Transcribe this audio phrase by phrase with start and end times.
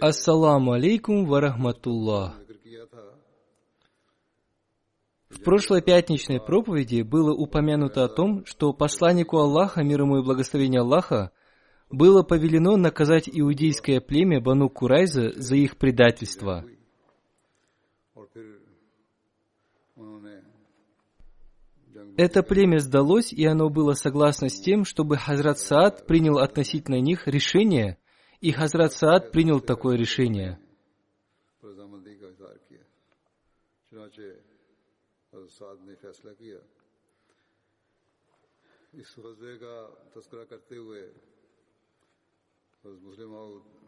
[0.00, 2.34] Ассаламу алейкум ва рахматуллах.
[5.28, 10.80] В прошлой пятничной проповеди было упомянуто о том, что посланнику Аллаха, мир ему и благословение
[10.80, 11.32] Аллаха,
[11.90, 16.64] было повелено наказать иудейское племя Бану Курайза за их предательство.
[22.16, 27.26] Это племя сдалось, и оно было согласно с тем, чтобы Хазрат Саад принял относительно них
[27.26, 27.98] решение,
[28.40, 30.58] и Хазрат Саад принял такое решение.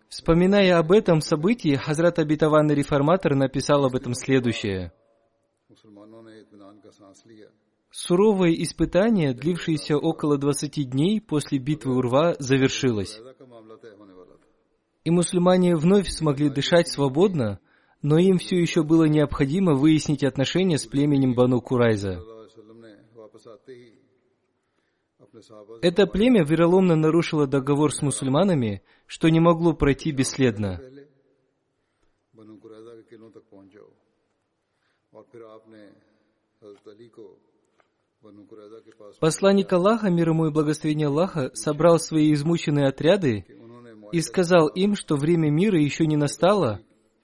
[0.08, 4.92] Вспоминая об этом событии, Хазрат Абитаванный Реформатор написал об этом следующее.
[7.90, 13.20] Суровое испытание, длившееся около 20 дней после битвы Урва, завершилось.
[15.04, 17.58] И мусульмане вновь смогли дышать свободно,
[18.02, 22.22] но им все еще было необходимо выяснить отношения с племенем Бану Курайза.
[25.80, 30.80] Это племя вероломно нарушило договор с мусульманами, что не могло пройти бесследно.
[39.20, 43.44] Посланник Аллаха, мир ему и благословение Аллаха, собрал свои измученные отряды
[44.12, 46.80] и сказал им, что время мира еще не настало,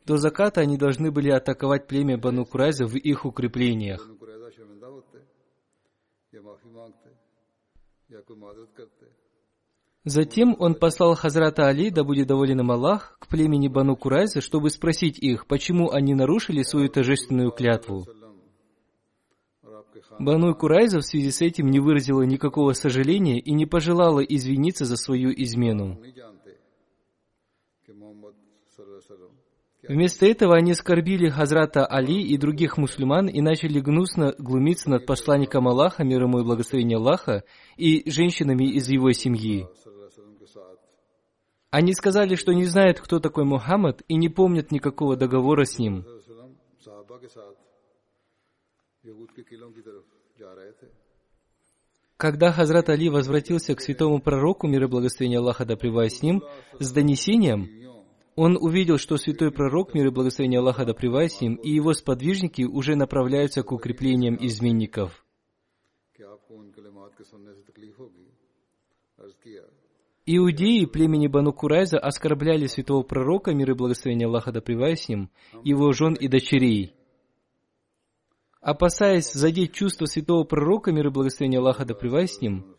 [0.07, 4.09] до заката они должны были атаковать племя Бану Курайза в их укреплениях.
[10.05, 14.71] Затем он послал Хазрата Али, да будет доволен им Аллах, к племени Бану Курайза, чтобы
[14.71, 18.07] спросить их, почему они нарушили свою торжественную клятву.
[20.19, 24.97] Бану Курайза в связи с этим не выразила никакого сожаления и не пожелала извиниться за
[24.97, 26.01] свою измену.
[29.89, 35.67] Вместо этого они оскорбили Хазрата Али и других мусульман и начали гнусно глумиться над посланником
[35.67, 37.43] Аллаха, мир ему и благословение Аллаха,
[37.79, 39.67] и женщинами из его семьи.
[41.71, 46.05] Они сказали, что не знают, кто такой Мухаммад, и не помнят никакого договора с ним.
[52.19, 56.43] Когда Хазрат Али возвратился к святому пророку, мир и благословение Аллаха да с ним,
[56.79, 57.79] с донесением,
[58.39, 62.63] он увидел, что святой пророк, мир и благословение Аллаха да с ним, и его сподвижники
[62.63, 65.25] уже направляются к укреплениям изменников.
[70.25, 75.31] Иудеи племени Бану Курайза оскорбляли святого пророка, мир и благословение Аллаха да с ним,
[75.65, 76.95] его жен и дочерей.
[78.61, 82.77] Опасаясь задеть чувство святого пророка, мир и благословение Аллаха да с ним,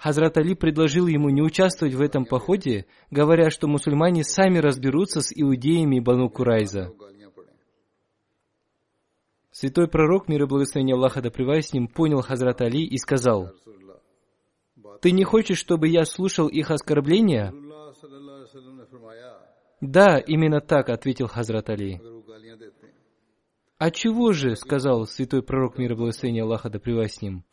[0.00, 5.30] Хазрат Али предложил ему не участвовать в этом походе, говоря, что мусульмане сами разберутся с
[5.30, 6.94] иудеями Бану Курайза.
[9.50, 11.30] Святой пророк, мир и благословение Аллаха да
[11.60, 13.52] с ним, понял Хазрат Али и сказал,
[15.02, 17.52] «Ты не хочешь, чтобы я слушал их оскорбления?»
[19.82, 22.00] «Да, именно так»,— ответил Хазрат Али.
[23.76, 27.44] «А чего же?»— сказал святой пророк мира благословения Аллаха да с ним.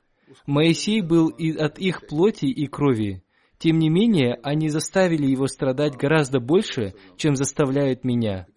[0.46, 3.24] Моисей был и от их плоти и крови.
[3.58, 8.48] Тем не менее, они заставили его страдать гораздо больше, чем заставляют меня.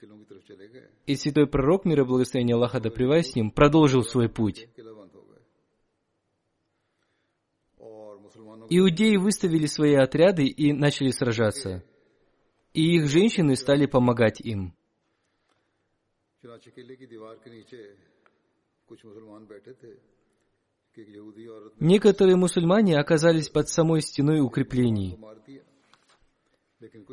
[1.07, 4.69] И святой пророк, мир и благословение Аллаха да с ним, продолжил свой путь.
[8.69, 11.83] Иудеи выставили свои отряды и начали сражаться.
[12.73, 14.75] И их женщины стали помогать им.
[21.79, 25.19] Некоторые мусульмане оказались под самой стеной укреплений.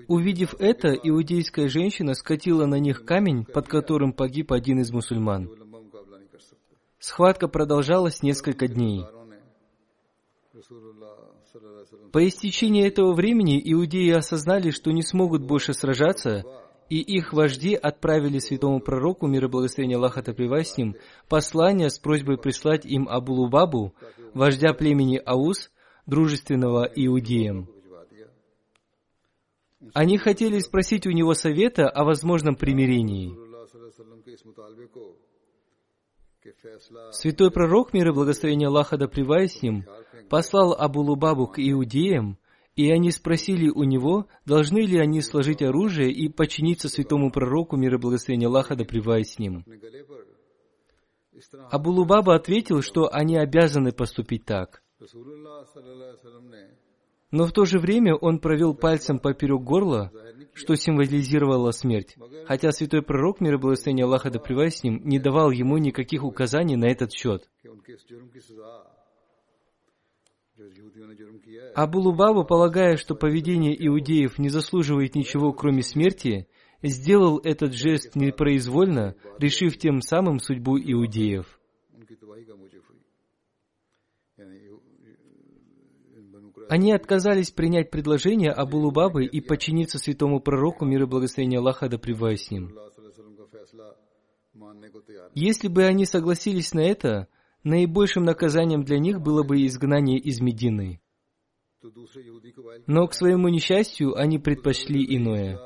[0.08, 5.50] Увидев это, иудейская женщина скатила на них камень, под которым погиб один из мусульман.
[7.00, 9.04] Схватка продолжалась несколько дней.
[12.12, 16.44] По истечении этого времени иудеи осознали, что не смогут больше сражаться,
[16.90, 20.96] и их вожди отправили святому пророку, мир и благословение Аллаха Таприва с ним,
[21.28, 23.94] послание с просьбой прислать им Абулубабу,
[24.34, 25.70] вождя племени Аус,
[26.06, 27.70] дружественного иудеям.
[29.94, 33.36] Они хотели спросить у него совета о возможном примирении.
[37.12, 39.86] Святой пророк, мир и благословение Аллаха да с ним,
[40.30, 42.38] послал Абулубабу к иудеям,
[42.78, 47.96] и они спросили у него, должны ли они сложить оружие и подчиниться святому пророку, мир
[47.96, 49.66] и благословения Аллаха, да с ним.
[51.72, 54.84] Абулубаба ответил, что они обязаны поступить так.
[57.32, 60.12] Но в то же время он провел пальцем поперек горла,
[60.54, 62.16] что символизировало смерть,
[62.46, 66.76] хотя святой пророк, мир и благословение Аллаха, да с ним, не давал ему никаких указаний
[66.76, 67.50] на этот счет.
[71.76, 76.48] Абулубаба, полагая, что поведение иудеев не заслуживает ничего, кроме смерти,
[76.82, 81.60] сделал этот жест непроизвольно, решив тем самым судьбу иудеев.
[86.70, 92.52] Они отказались принять предложение Абулубабы и подчиниться святому пророку мир и благословения Аллаха да с
[92.52, 92.78] ним.
[95.34, 97.28] Если бы они согласились на это,
[97.64, 101.02] наибольшим наказанием для них было бы изгнание из Медины.
[102.88, 105.60] Но, к своему несчастью, они предпочли иное.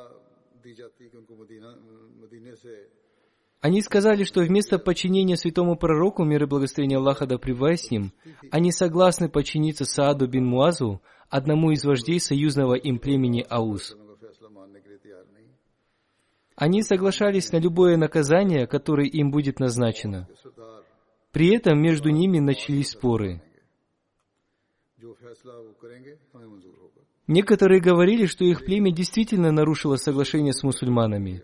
[3.62, 8.12] Они сказали, что вместо подчинения святому пророку, мир и благословение Аллаха да с ним,
[8.50, 13.96] они согласны подчиниться Сааду бин Муазу, одному из вождей союзного им племени Аус.
[16.56, 20.28] Они соглашались на любое наказание, которое им будет назначено.
[21.32, 23.42] При этом между ними начались споры.
[27.28, 31.44] Некоторые говорили, что их племя действительно нарушило соглашение с мусульманами,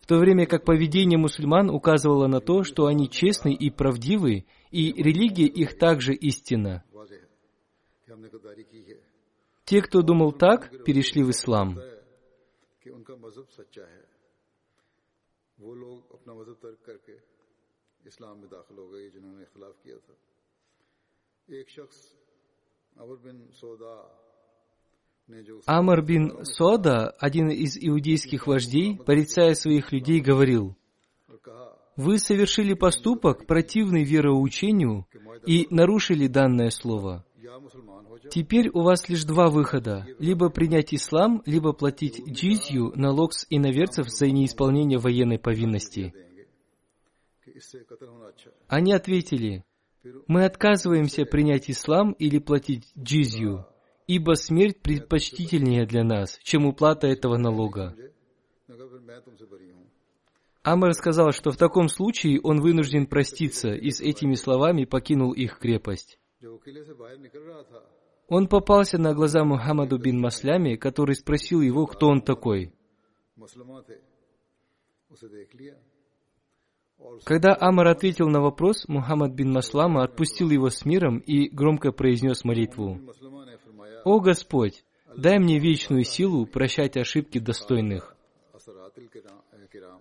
[0.00, 4.92] в то время как поведение мусульман указывало на то, что они честны и правдивы, и
[4.92, 6.84] религия их также истина.
[9.64, 11.78] Те, кто думал так, перешли в ислам.
[15.58, 17.27] وہ لوگ اپنا مذہب ترک کر کے
[18.08, 20.14] اسلام میں داخل ہو گئی جنہوں نے اختلاف کیا تھا
[21.56, 21.98] ایک شخص
[22.96, 23.96] عمر بن سودا
[25.66, 30.74] Амар бин Сода, один из иудейских вождей, порицая своих людей, говорил,
[31.96, 35.06] «Вы совершили поступок, противный вероучению,
[35.46, 37.26] и нарушили данное слово.
[38.30, 44.08] Теперь у вас лишь два выхода– либо принять ислам, либо платить джизью, налог с иноверцев
[44.08, 46.14] за неисполнение военной повинности».
[48.68, 49.64] Они ответили,
[50.26, 53.66] мы отказываемся принять ислам или платить джизью,
[54.06, 57.94] ибо смерть предпочтительнее для нас, чем уплата этого налога.
[60.62, 65.58] Амар сказал, что в таком случае он вынужден проститься и с этими словами покинул их
[65.58, 66.18] крепость.
[68.28, 72.72] Он попался на глаза Мухаммаду бин Масляме, который спросил его, кто он такой.
[77.25, 82.43] Когда Амар ответил на вопрос, Мухаммад бин Маслама отпустил его с миром и громко произнес
[82.43, 82.95] молитву.
[82.95, 84.83] मुसलमान ने फरमाया «О Господь,
[85.15, 88.15] дай мне вечную силу прощать ошибки достойных».
[88.53, 89.99] असरातिल किराम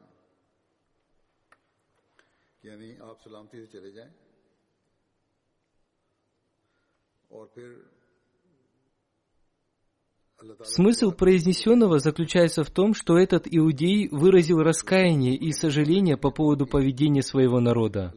[10.63, 17.23] Смысл произнесенного заключается в том, что этот иудей выразил раскаяние и сожаление по поводу поведения
[17.23, 18.13] своего народа.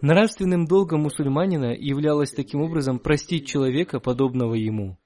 [0.00, 4.96] Нравственным долгом мусульманина являлось таким образом простить человека, подобного ему.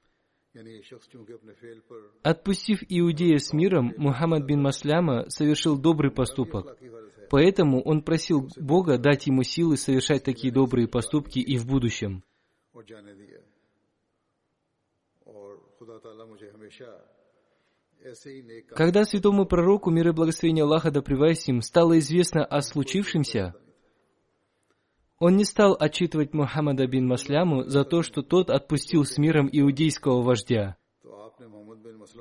[2.23, 6.77] Отпустив иудея с миром, Мухаммад бин Масляма совершил добрый поступок.
[7.31, 12.25] Поэтому он просил Бога дать ему силы совершать такие добрые поступки и в будущем.
[18.75, 23.55] Когда святому пророку, мир и благословение Аллаха да им, стало известно о случившемся,
[25.19, 30.23] он не стал отчитывать Мухаммада бин Масляму за то, что тот отпустил с миром иудейского
[30.23, 30.79] вождя.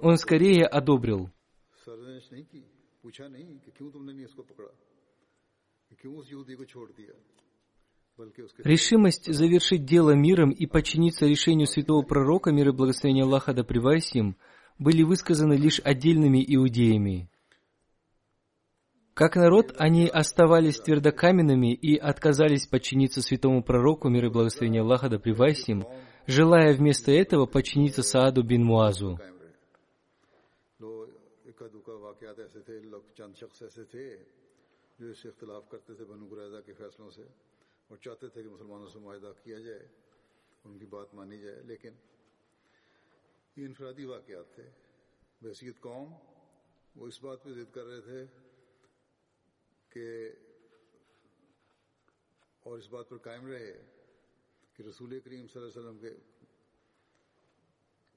[0.01, 1.29] Он скорее одобрил.
[8.63, 14.35] Решимость завершить дело миром и подчиниться решению святого пророка, мир и благословения Аллаха да привасим,
[14.77, 17.29] были высказаны лишь отдельными иудеями.
[19.13, 25.19] Как народ, они оставались твердокаменными и отказались подчиниться святому пророку, мир и благословения Аллаха да
[25.19, 25.85] привасим,
[26.27, 29.19] желая вместо этого подчиниться Сааду бин Муазу.
[34.99, 35.07] جو
[37.07, 37.19] اس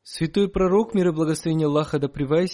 [0.03, 2.09] Святой пророк, мир и благословение Аллаха да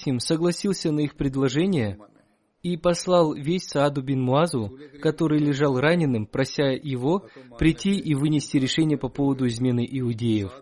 [0.07, 1.99] им, согласился на их предложение–
[2.63, 8.99] и послал весь Сааду бин Муазу, который лежал раненым, прося его прийти и вынести решение
[8.99, 10.53] по поводу измены иудеев.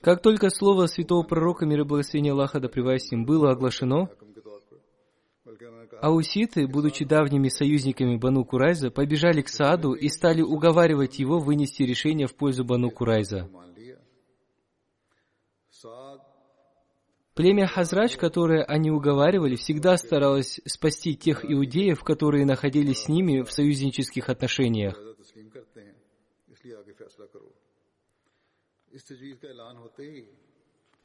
[0.00, 4.08] Как только слово святого пророка, мир и благословение Аллаха да им, было оглашено,
[6.00, 12.26] ауситы, будучи давними союзниками Бану Курайза, побежали к Сааду и стали уговаривать его вынести решение
[12.26, 13.48] в пользу Бану Курайза.
[17.34, 23.50] Племя Хазрач, которое они уговаривали, всегда старалось спасти тех иудеев, которые находились с ними в
[23.50, 24.98] союзнических отношениях.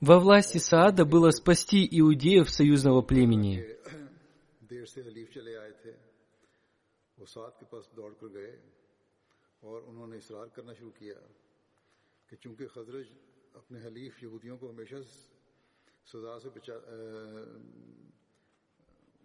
[0.01, 3.65] Во власти Саада было спасти иудеев союзного племени.
[16.11, 16.73] سزا سے بچا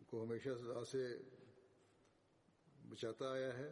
[0.07, 1.19] کو ہمیشہ سزا سے
[2.89, 3.71] بچاتا آیا ہے۔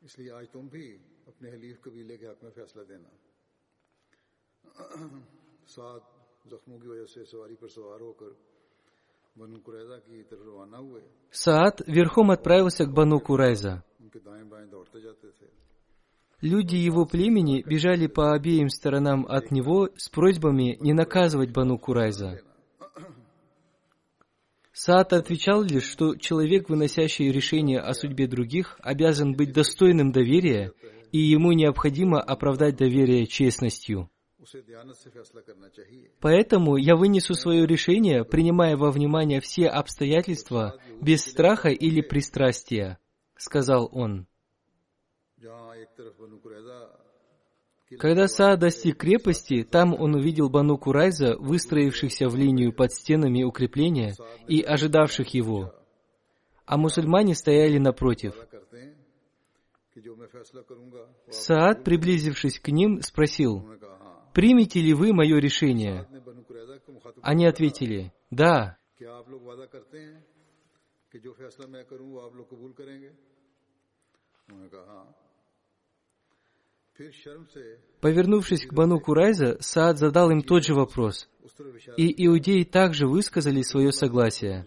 [0.00, 3.08] اس لیے آج تم بھی اپنے حلیف قبیلے کے حق میں فیصلہ دینا۔
[5.66, 6.02] سات
[6.50, 8.26] زخموں کی وجہ سے سواری پر سوار ہو کر
[9.38, 14.44] بنو قریضہ کی طرف روانہ ہوئے۔ سات ورخم отправился к بنو قریضہ ان کے دائیں
[14.44, 15.67] بائیں دوڑتے جاتے تھے۔
[16.40, 22.40] Люди его племени бежали по обеим сторонам от него с просьбами не наказывать Бану Курайза.
[24.72, 30.72] Саад отвечал лишь, что человек, выносящий решение о судьбе других, обязан быть достойным доверия,
[31.10, 34.08] и ему необходимо оправдать доверие честностью.
[36.20, 42.98] Поэтому я вынесу свое решение, принимая во внимание все обстоятельства, без страха или пристрастия,
[43.36, 44.28] сказал он.
[47.98, 54.14] Когда Саа достиг крепости, там он увидел Бану Курайза, выстроившихся в линию под стенами укрепления
[54.46, 55.74] и ожидавших его.
[56.66, 58.34] А мусульмане стояли напротив.
[61.30, 63.66] Саад, приблизившись к ним, спросил,
[64.34, 66.06] «Примете ли вы мое решение?»
[67.22, 68.76] Они ответили, «Да».
[78.00, 81.28] Повернувшись к Бану Курайза, Саад задал им тот же вопрос,
[81.96, 84.66] и иудеи также высказали свое согласие.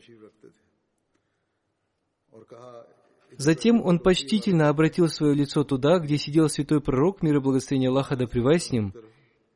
[3.38, 8.16] Затем он почтительно обратил свое лицо туда, где сидел святой пророк, мир и благословение Аллаха
[8.16, 8.94] да с ним,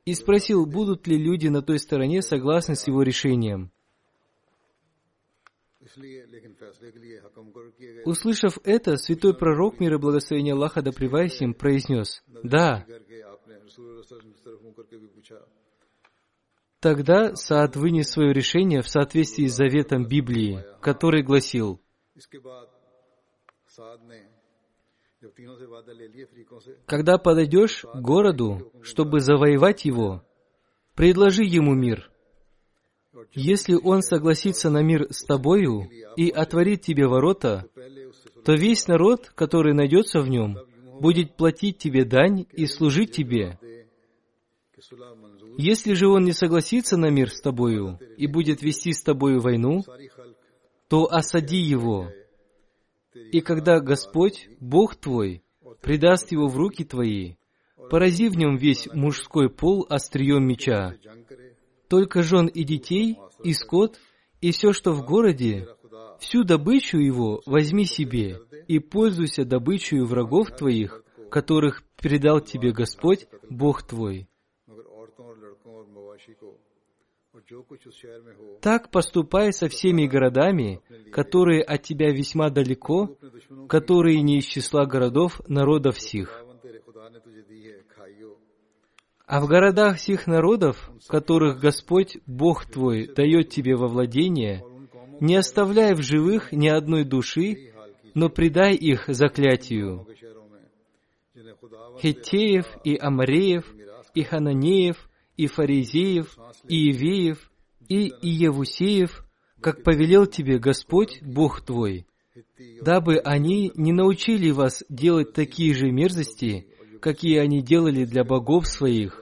[0.05, 3.71] и спросил, будут ли люди на той стороне согласны с его решением.
[8.05, 12.85] Услышав это, святой пророк, мир и благословение Аллаха да им, произнес, «Да».
[16.79, 21.81] Тогда Саад вынес свое решение в соответствии с заветом Библии, который гласил,
[26.85, 30.23] «Когда подойдешь к городу, чтобы завоевать его,
[30.93, 32.11] предложи ему мир.
[33.33, 37.65] Если он согласится на мир с тобою и отворит тебе ворота,
[38.43, 40.57] то весь народ, который найдется в нем,
[40.99, 43.59] будет платить тебе дань и служить тебе.
[45.57, 49.83] Если же он не согласится на мир с тобою и будет вести с тобою войну,
[50.89, 52.09] то осади его.
[53.13, 55.43] И когда Господь, Бог твой,
[55.81, 57.35] предаст его в руки твои,
[57.89, 60.95] порази в нем весь мужской пол острием меча.
[61.87, 63.99] Только жен и детей, и скот,
[64.41, 65.67] и все, что в городе,
[66.19, 73.83] всю добычу его возьми себе, и пользуйся добычей врагов твоих, которых передал тебе Господь, Бог
[73.83, 74.27] твой.
[78.61, 83.17] Так поступай со всеми городами, которые от тебя весьма далеко,
[83.67, 86.43] которые не из числа городов народов сих.
[89.27, 94.63] А в городах сих народов, которых Господь, Бог твой, дает тебе во владение,
[95.19, 97.73] не оставляй в живых ни одной души,
[98.13, 100.07] но предай их заклятию.
[102.01, 103.65] Хеттеев и Амареев,
[104.13, 107.51] и Хананеев, и Фаризеев, и Ивеев,
[107.89, 109.25] и Иевусеев,
[109.59, 112.05] как повелел тебе Господь, Бог твой,
[112.81, 116.67] дабы они не научили вас делать такие же мерзости,
[117.01, 119.21] какие они делали для богов своих,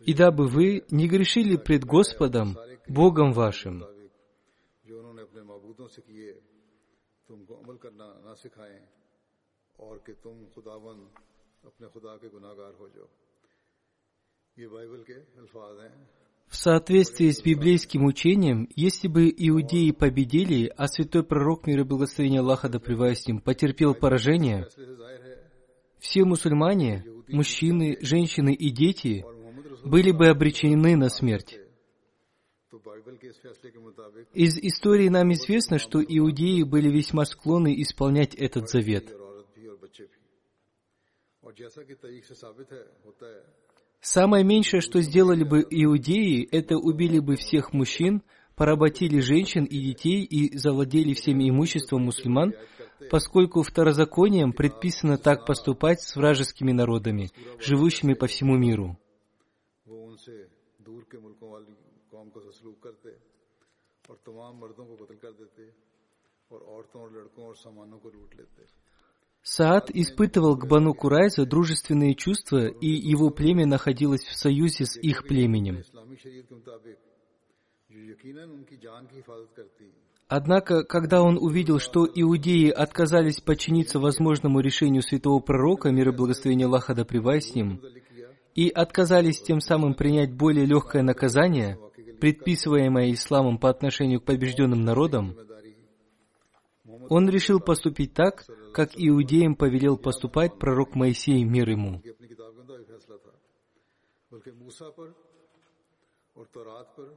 [0.00, 2.56] и дабы вы не грешили пред Господом,
[2.86, 3.84] Богом вашим.
[16.48, 22.70] В соответствии с библейским учением, если бы иудеи победили, а святой пророк мира благословения Аллаха
[22.70, 24.66] да с ним потерпел поражение,
[26.00, 29.24] все мусульмане, мужчины, женщины и дети
[29.84, 31.58] были бы обречены на смерть.
[34.34, 39.12] Из истории нам известно, что иудеи были весьма склонны исполнять этот завет.
[44.00, 48.22] Самое меньшее, что сделали бы иудеи, это убили бы всех мужчин,
[48.54, 52.54] поработили женщин и детей и завладели всем имуществом мусульман,
[53.10, 58.98] поскольку второзаконием предписано так поступать с вражескими народами, живущими по всему миру.
[69.42, 75.24] Саад испытывал к Бану Курайза дружественные чувства, и его племя находилось в союзе с их
[75.24, 75.82] племенем.
[80.28, 86.66] Однако, когда он увидел, что иудеи отказались подчиниться возможному решению святого пророка, мир и благословение
[86.66, 87.80] Аллаха да с ним,
[88.54, 91.78] и отказались тем самым принять более легкое наказание,
[92.20, 95.34] предписываемое исламом по отношению к побежденным народам,
[97.08, 102.02] он решил поступить так, как иудеям повелел поступать пророк Моисей, мир ему.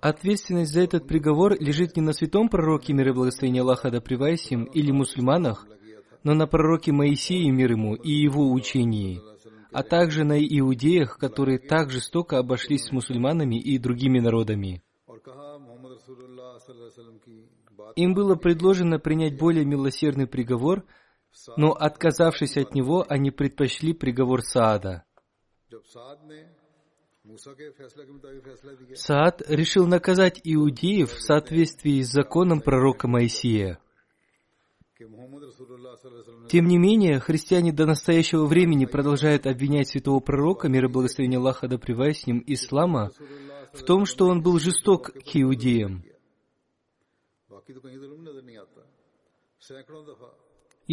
[0.01, 4.63] Ответственность за этот приговор лежит не на святом пророке, мир и благословение Аллаха да им,
[4.65, 5.67] или мусульманах,
[6.23, 9.21] но на пророке Моисее, мир ему, и его учении,
[9.71, 14.83] а также на иудеях, которые так жестоко обошлись с мусульманами и другими народами.
[17.95, 20.85] Им было предложено принять более милосердный приговор,
[21.57, 25.05] но отказавшись от него, они предпочли приговор Саада.
[28.95, 33.79] Саад решил наказать иудеев в соответствии с законом пророка Моисея.
[36.49, 41.67] Тем не менее, христиане до настоящего времени продолжают обвинять святого пророка, мир и благословение Аллаха
[41.67, 43.11] да с ним, ислама,
[43.73, 46.03] в том, что он был жесток к иудеям.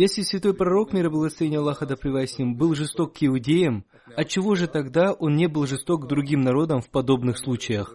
[0.01, 3.85] Если святой пророк, мир и благословение Аллаха да с ним, был жесток к иудеям,
[4.15, 7.93] отчего же тогда он не был жесток к другим народам в подобных случаях?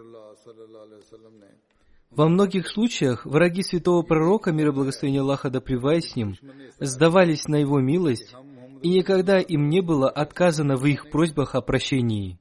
[2.10, 6.34] Во многих случаях враги святого пророка, мир и благословение Аллаха да с ним,
[6.78, 8.34] сдавались на его милость,
[8.82, 12.38] и никогда им не было отказано в их просьбах о прощении.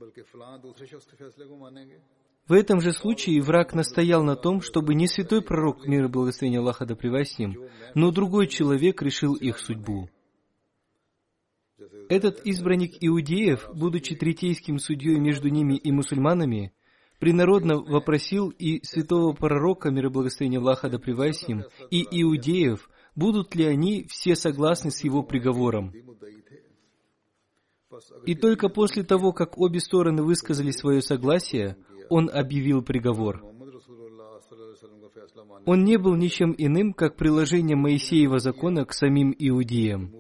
[2.47, 6.60] В этом же случае враг настоял на том, чтобы не святой пророк, мир и благословение
[6.60, 7.58] Аллаха да с ним,
[7.95, 10.10] но другой человек решил их судьбу.
[12.10, 16.73] Этот избранник иудеев, будучи третейским судьей между ними и мусульманами,
[17.19, 23.56] принародно вопросил и святого пророка, мир и благословение Аллаха да с ним, и иудеев, будут
[23.56, 25.93] ли они все согласны с его приговором.
[28.25, 31.77] И только после того, как обе стороны высказали свое согласие,
[32.10, 33.44] он объявил приговор.
[35.66, 40.13] Он не был ничем иным, как приложением Моисеева закона к самим иудеям.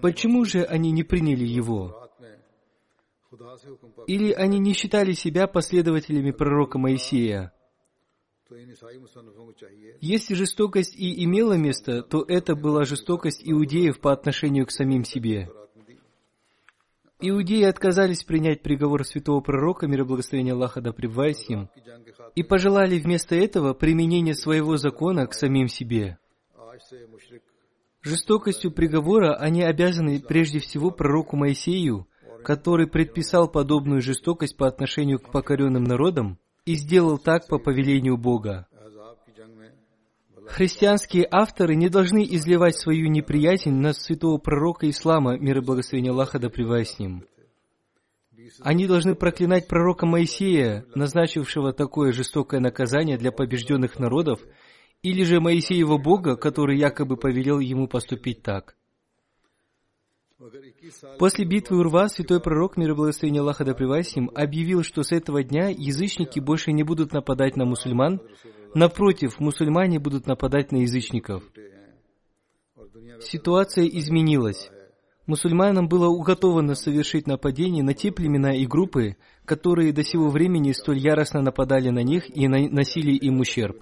[0.00, 2.08] Почему же они не приняли его?
[4.06, 7.52] Или они не считали себя последователями пророка Моисея?
[10.00, 15.50] Если жестокость и имела место, то это была жестокость иудеев по отношению к самим себе.
[17.24, 21.68] Иудеи отказались принять приговор святого пророка, мир и благословения Аллаха да пребывает им,
[22.34, 26.18] и пожелали вместо этого применения своего закона к самим себе.
[28.02, 32.08] Жестокостью приговора они обязаны прежде всего пророку Моисею,
[32.42, 38.66] который предписал подобную жестокость по отношению к покоренным народам и сделал так по повелению Бога.
[40.46, 46.38] Христианские авторы не должны изливать свою неприязнь на святого пророка Ислама, мир и благословение Аллаха
[46.38, 47.24] да с ним.
[48.60, 54.40] Они должны проклинать пророка Моисея, назначившего такое жестокое наказание для побежденных народов,
[55.02, 58.76] или же Моисеева Бога, который якобы повелел ему поступить так.
[61.18, 65.12] После битвы Урва святой пророк, мир и благословение Аллаха да с ним, объявил, что с
[65.12, 68.20] этого дня язычники больше не будут нападать на мусульман,
[68.74, 71.42] Напротив, мусульмане будут нападать на язычников.
[73.20, 74.70] Ситуация изменилась.
[75.26, 80.98] Мусульманам было уготовано совершить нападение на те племена и группы, которые до сего времени столь
[80.98, 83.76] яростно нападали на них и наносили им ущерб.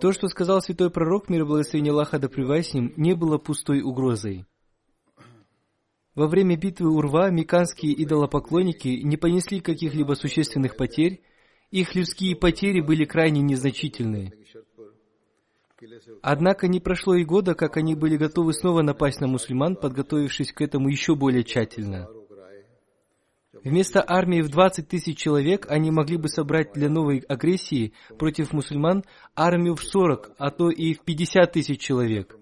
[0.00, 3.82] То, что сказал святой пророк, мир и благословение Аллаха да с ним, не было пустой
[3.82, 4.46] угрозой.
[6.14, 11.22] Во время битвы Урва меканские идолопоклонники не понесли каких-либо существенных потерь,
[11.72, 14.32] их людские потери были крайне незначительны.
[16.22, 20.60] Однако не прошло и года, как они были готовы снова напасть на мусульман, подготовившись к
[20.60, 22.08] этому еще более тщательно.
[23.64, 29.04] Вместо армии в 20 тысяч человек они могли бы собрать для новой агрессии против мусульман
[29.34, 32.36] армию в 40, а то и в 50 тысяч человек.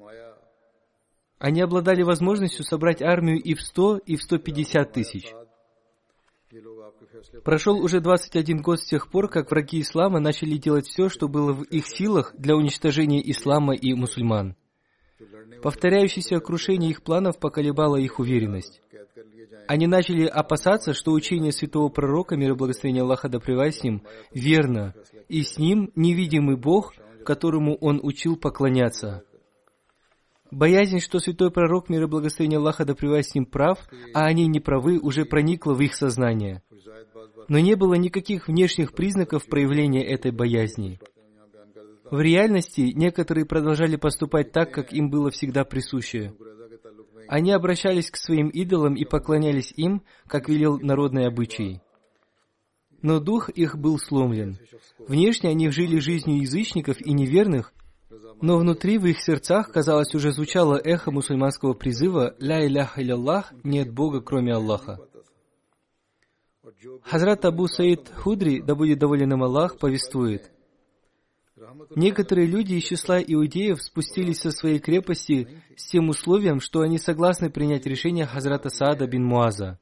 [1.39, 5.33] Они обладали возможностью собрать армию и в 100, и в 150 тысяч.
[7.45, 11.53] Прошел уже 21 год с тех пор, как враги ислама начали делать все, что было
[11.53, 14.57] в их силах для уничтожения ислама и мусульман.
[15.63, 18.81] Повторяющееся крушение их планов поколебало их уверенность.
[19.69, 24.03] Они начали опасаться, что учение святого пророка, мир и благословение Аллаха да с ним,
[24.33, 24.95] верно,
[25.29, 29.23] и с ним невидимый Бог, которому он учил поклоняться.
[30.51, 33.79] Боязнь, что святой пророк, мир и благословение Аллаха да с ним прав,
[34.15, 36.63] а они не правы, уже проникла в их сознание.
[37.51, 41.01] Но не было никаких внешних признаков проявления этой боязни.
[42.09, 46.33] В реальности некоторые продолжали поступать так, как им было всегда присуще.
[47.27, 51.81] Они обращались к своим идолам и поклонялись им, как велел народный обычай.
[53.03, 54.57] Но дух их был сломлен.
[55.09, 57.73] Внешне они жили жизнью язычников и неверных,
[58.41, 63.93] но внутри в их сердцах, казалось, уже звучало эхо мусульманского призыва «Ля иляха илlallah»— «Нет
[63.93, 65.01] Бога, кроме Аллаха».
[67.03, 70.51] Хазрат Абу Саид Худри, да будет доволен им Аллах, повествует.
[71.95, 77.51] Некоторые люди из числа иудеев спустились со своей крепости с тем условием, что они согласны
[77.51, 79.79] принять решение Хазрата Саада бин Муаза.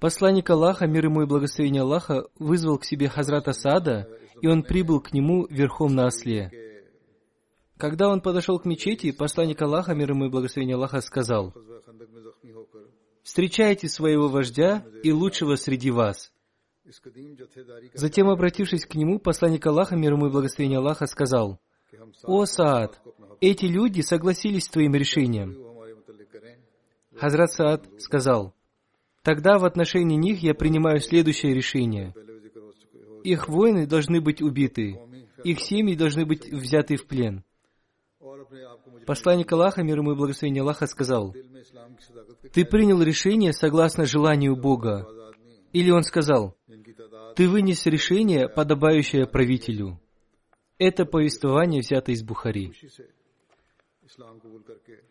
[0.00, 4.08] Посланник Аллаха, мир ему и благословение Аллаха, вызвал к себе Хазрата Саада,
[4.40, 6.50] и он прибыл к нему верхом на осле.
[7.76, 11.54] Когда он подошел к мечети, посланник Аллаха, мир ему и благословение Аллаха, сказал,
[13.22, 16.32] «Встречайте своего вождя и лучшего среди вас».
[17.94, 21.60] Затем, обратившись к нему, посланник Аллаха, мир ему и благословение Аллаха, сказал,
[22.24, 23.00] «О, Саад,
[23.40, 25.56] эти люди согласились с твоим решением».
[27.16, 28.54] Хазрат Саад сказал,
[29.22, 32.14] «Тогда в отношении них я принимаю следующее решение.
[33.22, 34.98] Их воины должны быть убиты,
[35.44, 37.44] их семьи должны быть взяты в плен.
[39.06, 41.34] Посланник Аллаха, мир ему и благословение Аллаха, сказал,
[42.52, 45.06] «Ты принял решение согласно желанию Бога».
[45.72, 46.56] Или он сказал,
[47.36, 50.00] «Ты вынес решение, подобающее правителю».
[50.78, 52.72] Это повествование взято из Бухари.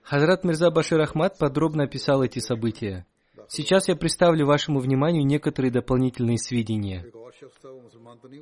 [0.04, 3.08] Хазрат Мирза Башир Ахмад подробно описал эти события.
[3.54, 7.06] Сейчас я представлю вашему вниманию некоторые дополнительные сведения.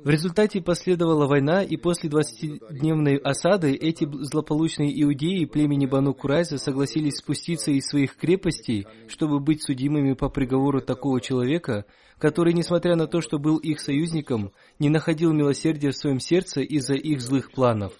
[0.04, 7.16] В результате последовала война, и после 20-дневной осады эти злополучные иудеи племени Бану Курайза согласились
[7.16, 11.86] спуститься из своих крепостей, чтобы быть судимыми по приговору такого человека,
[12.18, 16.94] который, несмотря на то, что был их союзником, не находил милосердия в своем сердце из-за
[16.94, 17.94] их злых планов.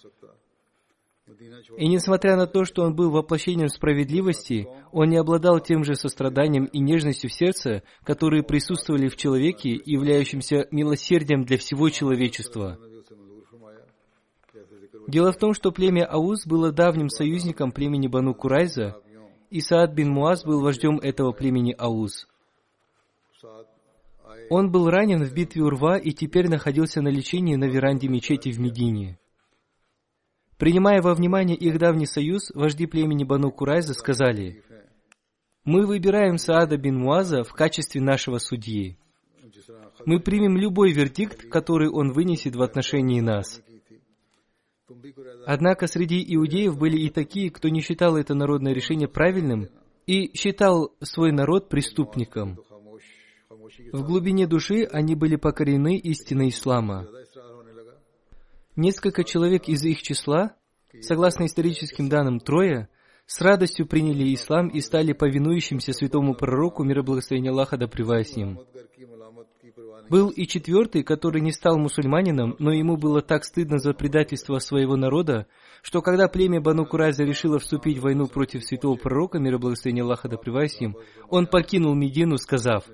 [1.77, 6.65] И несмотря на то, что он был воплощением справедливости, он не обладал тем же состраданием
[6.65, 12.79] и нежностью в сердце, которые присутствовали в человеке, являющемся милосердием для всего человечества.
[15.09, 19.01] Дело в том, что племя Ауз было давним союзником племени Бану Курайза,
[19.51, 22.29] и Саад бин Муаз был вождем этого племени Ауз.
[24.51, 28.61] Он был ранен в битве Урва и теперь находился на лечении на веранде мечети в
[28.61, 29.19] Медине.
[30.61, 34.63] Принимая во внимание их давний союз, вожди племени Бану Курайза сказали,
[35.65, 38.99] Мы выбираем Саада бин Муаза в качестве нашего судьи.
[40.05, 43.63] Мы примем любой вердикт, который он вынесет в отношении нас.
[45.47, 49.69] Однако среди иудеев были и такие, кто не считал это народное решение правильным
[50.07, 52.59] и считал свой народ преступником.
[53.93, 57.09] В глубине души они были покорены истиной ислама.
[58.81, 60.57] Несколько человек из их числа,
[61.03, 62.89] согласно историческим данным трое,
[63.27, 68.37] с радостью приняли ислам и стали повинующимся святому пророку, мир и благословение Аллаха да с
[68.37, 68.59] ним.
[70.09, 74.97] Был и четвертый, который не стал мусульманином, но ему было так стыдно за предательство своего
[74.97, 75.47] народа,
[75.83, 80.05] что когда племя Бану Курайза решило вступить в войну против святого пророка, мир и благословение
[80.05, 80.97] Аллаха да с ним,
[81.29, 82.87] он покинул Медину, сказав,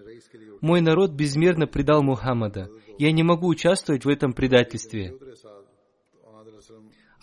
[0.61, 2.71] «Мой народ безмерно предал Мухаммада.
[2.99, 5.15] Я не могу участвовать в этом предательстве».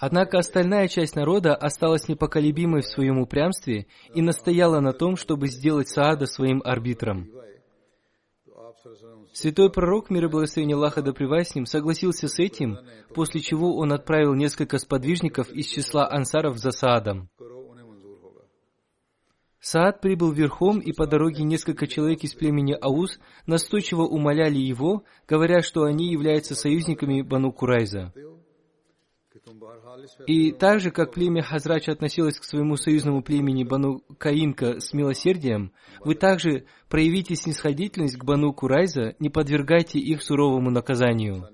[0.05, 5.87] Однако остальная часть народа осталась непоколебимой в своем упрямстве и настояла на том, чтобы сделать
[5.87, 7.31] Саада своим арбитром.
[9.31, 12.79] Святой пророк, мир и благословение Аллаха да с ним, согласился с этим,
[13.15, 17.29] после чего он отправил несколько сподвижников из числа ансаров за Саадом.
[19.61, 25.61] Саад прибыл верхом, и по дороге несколько человек из племени Аус настойчиво умоляли его, говоря,
[25.61, 28.11] что они являются союзниками Бану Курайза.
[30.27, 35.71] И так же, как племя Хазрач относилось к своему союзному племени Бану Каинка с милосердием,
[36.03, 41.47] вы также проявите снисходительность к Бану Курайза, не подвергайте их суровому наказанию.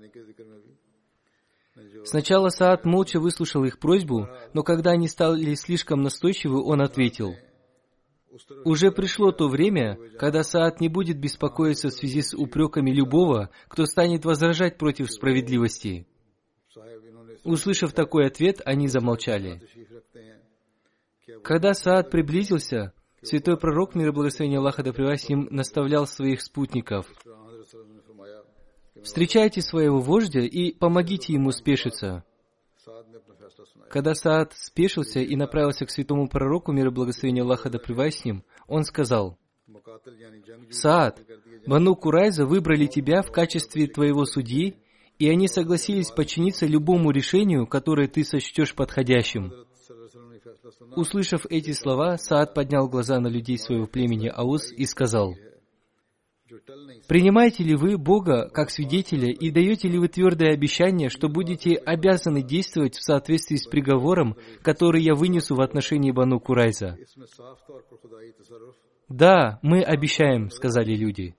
[2.04, 7.34] Сначала Саад молча выслушал их просьбу, но когда они стали слишком настойчивы, он ответил,
[8.64, 13.84] «Уже пришло то время, когда Саад не будет беспокоиться в связи с упреками любого, кто
[13.84, 16.06] станет возражать против справедливости».
[17.44, 19.60] Услышав такой ответ, они замолчали.
[21.42, 27.06] Когда Саад приблизился, святой пророк, мир и благословение Аллаха да с ним, наставлял своих спутников.
[29.02, 32.24] Встречайте своего вождя и помогите ему спешиться.
[33.88, 38.44] Когда Саад спешился и направился к святому пророку, мир и благословение Аллаха да с ним,
[38.66, 39.38] он сказал,
[40.70, 41.20] «Саад,
[41.66, 44.76] Бану Курайза выбрали тебя в качестве твоего судьи
[45.20, 49.52] и они согласились подчиниться любому решению, которое ты сочтешь подходящим.
[50.96, 55.34] Услышав эти слова, Саад поднял глаза на людей своего племени Аус и сказал,
[57.06, 62.42] «Принимаете ли вы Бога как свидетеля и даете ли вы твердое обещание, что будете обязаны
[62.42, 66.96] действовать в соответствии с приговором, который я вынесу в отношении Бану Курайза?»
[69.10, 71.34] «Да, мы обещаем»,— сказали люди.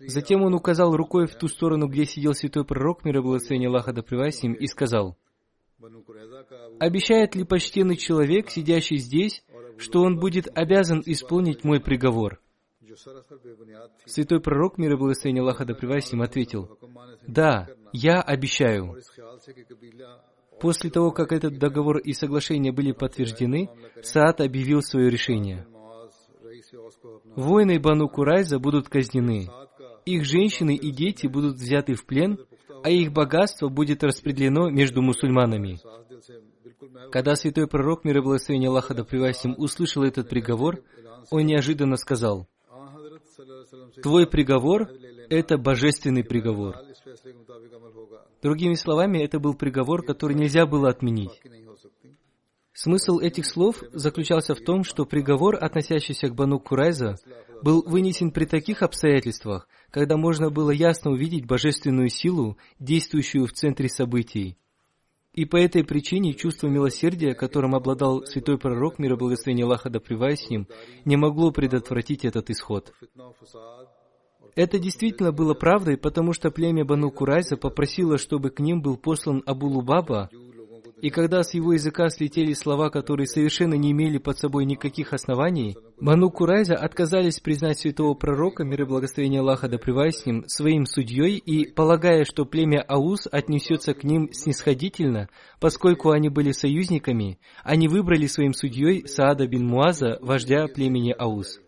[0.00, 3.92] Затем он указал рукой в ту сторону, где сидел святой пророк, мир и благословение Аллаха
[3.92, 5.16] да с ним, и сказал,
[6.78, 9.44] «Обещает ли почтенный человек, сидящий здесь,
[9.78, 12.40] что он будет обязан исполнить мой приговор?»
[14.04, 16.78] Святой пророк, мир и благословение Аллаха да с ним, ответил,
[17.26, 18.96] «Да, я обещаю».
[20.60, 23.68] После того, как этот договор и соглашение были подтверждены,
[24.02, 25.66] Саад объявил свое решение.
[27.34, 29.48] Воины Бану Курайза будут казнены
[30.04, 32.38] их женщины и дети будут взяты в плен,
[32.82, 35.78] а их богатство будет распределено между мусульманами.
[37.10, 40.82] Когда святой пророк, мир и благословение Аллаха да им, услышал этот приговор,
[41.30, 42.48] он неожиданно сказал,
[44.02, 44.90] «Твой приговор—
[45.30, 46.76] это божественный приговор».
[48.42, 51.40] Другими словами, это был приговор, который нельзя было отменить.
[52.72, 57.16] Смысл этих слов заключался в том, что приговор, относящийся к Бану Курайза,
[57.62, 63.88] был вынесен при таких обстоятельствах, когда можно было ясно увидеть божественную силу, действующую в центре
[63.88, 64.56] событий.
[65.32, 69.98] И по этой причине чувство милосердия, которым обладал святой пророк, мир и благословение Аллаха да
[70.00, 70.68] с ним,
[71.06, 72.92] не могло предотвратить этот исход.
[74.54, 79.42] Это действительно было правдой, потому что племя Бану Курайза попросило, чтобы к ним был послан
[79.46, 80.28] Абу Лубаба,
[81.02, 85.76] и когда с его языка слетели слова, которые совершенно не имели под собой никаких оснований,
[86.00, 91.38] Бану Курайза отказались признать святого пророка, мир и благословение Аллаха да с ним, своим судьей
[91.38, 98.26] и, полагая, что племя Аус отнесется к ним снисходительно, поскольку они были союзниками, они выбрали
[98.26, 101.60] своим судьей Саада бин Муаза, вождя племени Аус.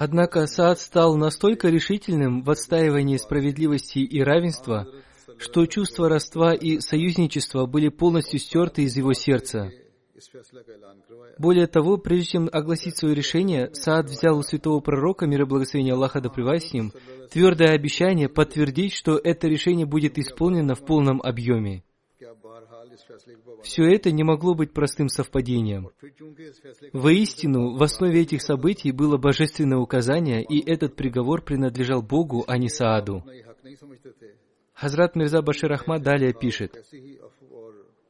[0.00, 4.88] Однако Саад стал настолько решительным в отстаивании справедливости и равенства,
[5.38, 9.70] что чувства родства и союзничества были полностью стерты из его сердца.
[11.38, 15.94] Более того, прежде чем огласить свое решение, Саад взял у святого пророка, мир и благословение
[15.94, 16.92] Аллаха да с ним,
[17.30, 21.82] твердое обещание подтвердить, что это решение будет исполнено в полном объеме.
[23.62, 25.90] Все это не могло быть простым совпадением.
[26.92, 32.68] Воистину, в основе этих событий было божественное указание, и этот приговор принадлежал Богу, а не
[32.68, 33.22] Сааду.
[34.76, 36.76] Хазрат Мирза Башир Ахмад далее пишет,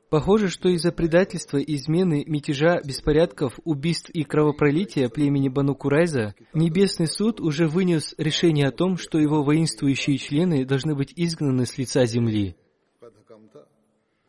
[0.08, 7.40] Похоже, что из-за предательства, измены, мятежа, беспорядков, убийств и кровопролития племени Бану Курайза, Небесный суд
[7.40, 12.56] уже вынес решение о том, что его воинствующие члены должны быть изгнаны с лица земли.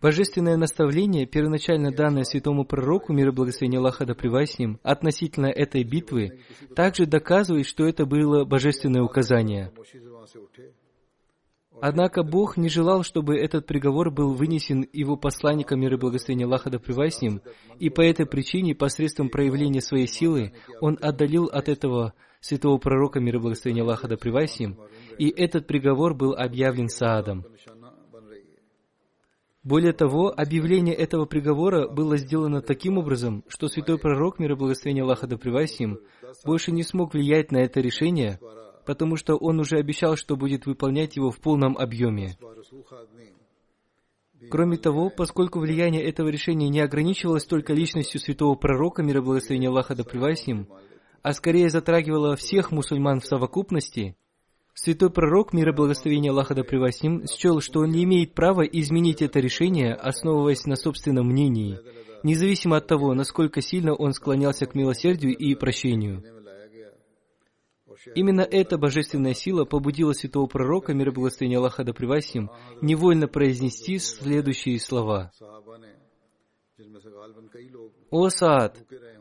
[0.01, 5.83] Божественное наставление, первоначально данное святому пророку, мир и благословение Аллаха да с ним, относительно этой
[5.83, 6.41] битвы,
[6.75, 9.71] также доказывает, что это было божественное указание.
[11.81, 16.45] Однако Бог не желал, чтобы этот приговор был вынесен его посланником мира и благословения.
[16.45, 17.41] Аллаха да с ним,
[17.79, 23.37] и по этой причине, посредством проявления своей силы, Он отдалил от этого святого пророка мира
[23.37, 23.83] и благословения.
[23.83, 24.77] Аллаха да с ним,
[25.17, 27.45] и этот приговор был объявлен Саадом.
[29.63, 35.03] Более того, объявление этого приговора было сделано таким образом, что святой пророк мира и благословения
[35.03, 35.99] Аллаха да с ним
[36.45, 38.39] больше не смог влиять на это решение,
[38.87, 42.37] потому что он уже обещал, что будет выполнять его в полном объеме.
[44.49, 49.93] Кроме того, поскольку влияние этого решения не ограничивалось только личностью святого пророка, мира благословения Аллаха
[49.93, 50.03] да
[50.45, 50.67] ним,
[51.21, 54.15] а скорее затрагивало всех мусульман в совокупности,
[54.73, 56.63] святой пророк, мира благословения Аллаха да
[57.01, 61.79] ним, счел, что он не имеет права изменить это решение, основываясь на собственном мнении,
[62.23, 66.36] независимо от того, насколько сильно он склонялся к милосердию и прощению.
[68.15, 71.93] Именно эта божественная сила побудила святого пророка, мир и благословение Аллаха да
[72.33, 72.49] им,
[72.81, 75.31] невольно произнести следующие слова.
[78.09, 78.77] «О Саад,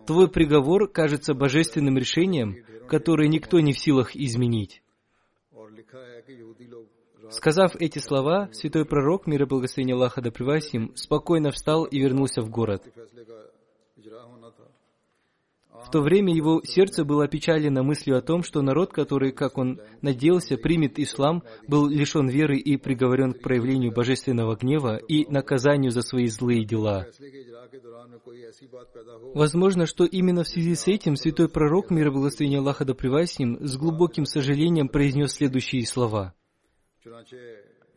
[0.07, 2.57] твой приговор кажется божественным решением,
[2.89, 4.83] которое никто не в силах изменить».
[7.31, 10.31] Сказав эти слова, святой пророк, мир и благословение Аллаха да
[10.73, 12.85] им, спокойно встал и вернулся в город.
[15.87, 19.81] В то время его сердце было опечалено мыслью о том, что народ, который, как он
[20.03, 26.03] надеялся, примет ислам, был лишен веры и приговорен к проявлению божественного гнева и наказанию за
[26.03, 27.07] свои злые дела.
[29.35, 33.38] Возможно, что именно в связи с этим святой пророк, мир и благословение Аллаха да с
[33.38, 36.35] ним, с глубоким сожалением произнес следующие слова.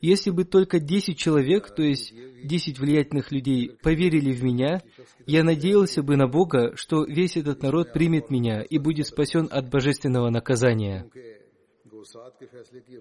[0.01, 4.81] Если бы только десять человек, то есть десять влиятельных людей, поверили в меня,
[5.25, 9.69] я надеялся бы на Бога, что весь этот народ примет меня и будет спасен от
[9.69, 11.09] божественного наказания.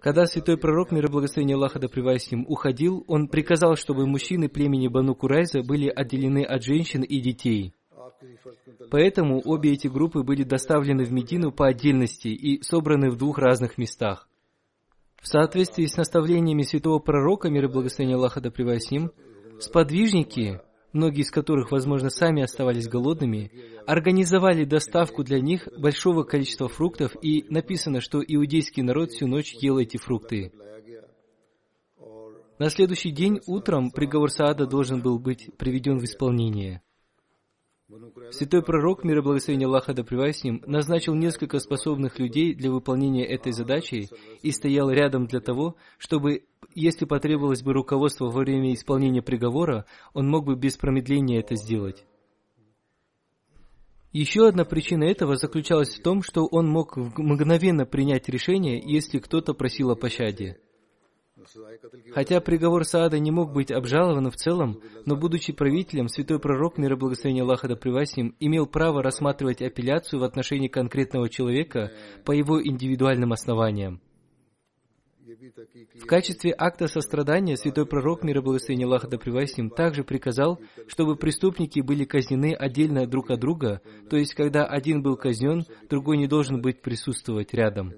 [0.01, 4.49] Когда святой пророк, мир и благословение Аллаха да с ним, уходил, он приказал, чтобы мужчины
[4.49, 7.75] племени Бану Курайза были отделены от женщин и детей.
[8.91, 13.79] Поэтому обе эти группы были доставлены в Медину по отдельности и собраны в двух разных
[13.79, 14.28] местах.
[15.21, 19.11] В соответствии с наставлениями святого пророка, мир и благословение Аллаха да с ним,
[19.61, 20.61] сподвижники,
[20.93, 23.51] многие из которых, возможно, сами оставались голодными,
[23.87, 29.79] организовали доставку для них большого количества фруктов, и написано, что иудейский народ всю ночь ел
[29.79, 30.53] эти фрукты.
[32.59, 36.83] На следующий день утром приговор Саада должен был быть приведен в исполнение.
[38.33, 43.25] Святой пророк, мир и благословение Аллаха да с ним, назначил несколько способных людей для выполнения
[43.25, 44.11] этой задачи
[44.43, 50.29] и стоял рядом для того, чтобы, если потребовалось бы руководство во время исполнения приговора, он
[50.29, 52.05] мог бы без промедления это сделать.
[54.13, 59.55] Еще одна причина этого заключалась в том, что он мог мгновенно принять решение, если кто-то
[59.55, 60.59] просил о пощаде.
[62.13, 66.93] Хотя приговор Саада не мог быть обжалован в целом, но будучи правителем, святой пророк, мир
[66.93, 67.79] и благословение Аллаха да
[68.17, 71.93] ним, имел право рассматривать апелляцию в отношении конкретного человека
[72.25, 74.01] по его индивидуальным основаниям.
[75.95, 79.19] В качестве акта сострадания святой пророк, мир и благословение Аллаха да
[79.57, 85.03] ним, также приказал, чтобы преступники были казнены отдельно друг от друга, то есть когда один
[85.03, 87.93] был казнен, другой не должен быть присутствовать рядом.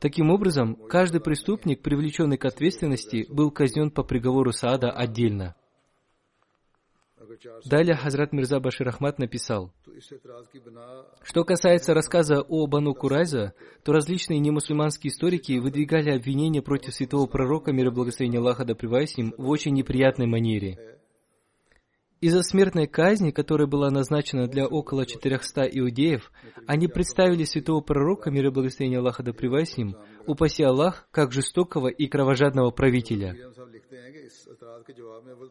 [0.00, 5.54] Таким образом, каждый преступник, привлеченный к ответственности, был казнен по приговору Саада отдельно.
[7.64, 9.72] Далее Хазрат Мирза Башир Ахмад написал,
[11.22, 17.72] что касается рассказа о Бану Курайза, то различные немусульманские историки выдвигали обвинения против святого пророка,
[17.72, 20.95] мир и благословения Аллаха да с ним, в очень неприятной манере.
[22.20, 26.32] Из-за смертной казни, которая была назначена для около 400 иудеев,
[26.66, 29.96] они представили святого пророка, мир и благословение Аллаха да ним,
[30.26, 33.36] упаси Аллах, как жестокого и кровожадного правителя.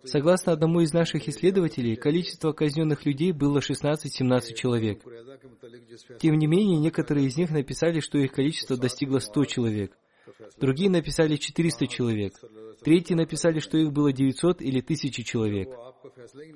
[0.05, 5.01] Согласно одному из наших исследователей, количество казненных людей было 16-17 человек.
[6.19, 9.97] Тем не менее, некоторые из них написали, что их количество достигло 100 человек.
[10.59, 12.33] Другие написали 400 человек.
[12.85, 15.69] Третьи написали, что их было 900 или 1000 человек.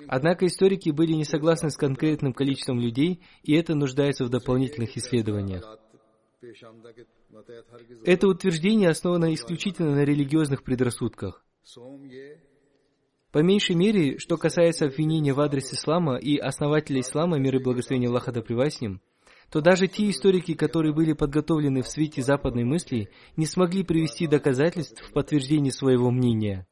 [0.08, 5.66] Однако историки были не согласны с конкретным количеством людей, и это нуждается в дополнительных исследованиях.
[8.06, 11.44] Это утверждение основано исключительно на религиозных предрассудках.
[13.32, 18.10] По меньшей мере, что касается обвинения в адрес ислама и основателя ислама, мир и благословение
[18.10, 19.02] Аллаха да с ним,
[19.52, 25.02] то даже те историки, которые были подготовлены в свете западной мысли, не смогли привести доказательств
[25.04, 26.68] в подтверждение своего мнения.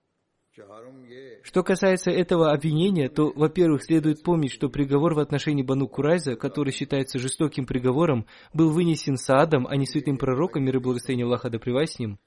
[1.43, 6.73] Что касается этого обвинения, то, во-первых, следует помнить, что приговор в отношении Бану Курайза, который
[6.73, 11.59] считается жестоким приговором, был вынесен Саадом, а не святым пророком, мир и благословение Аллаха да
[11.59, 12.19] с ним.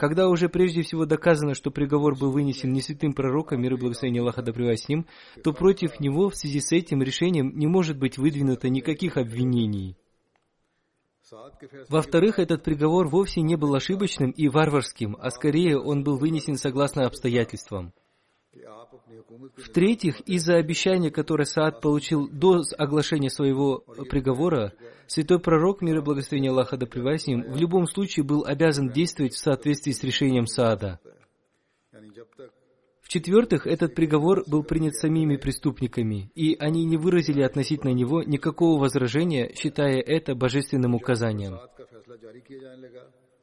[0.00, 4.22] Когда уже прежде всего доказано, что приговор был вынесен не святым пророком, мир и благословение
[4.22, 5.04] Аллаха да с ним,
[5.44, 9.98] то против него в связи с этим решением не может быть выдвинуто никаких обвинений.
[11.90, 17.04] Во-вторых, этот приговор вовсе не был ошибочным и варварским, а скорее он был вынесен согласно
[17.04, 17.92] обстоятельствам.
[19.56, 23.78] В-третьих, из-за обещания, которое Саад получил до оглашения своего
[24.10, 24.72] приговора,
[25.06, 29.34] святой пророк, мир и благословение Аллаха да с ним, в любом случае был обязан действовать
[29.34, 30.98] в соответствии с решением Саада.
[33.02, 39.52] В-четвертых, этот приговор был принят самими преступниками, и они не выразили относительно него никакого возражения,
[39.54, 41.58] считая это божественным указанием.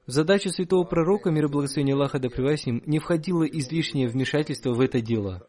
[0.07, 2.29] В задачу святого пророка, мир и благословение Аллаха да
[2.65, 5.45] ним, не входило излишнее вмешательство в это дело.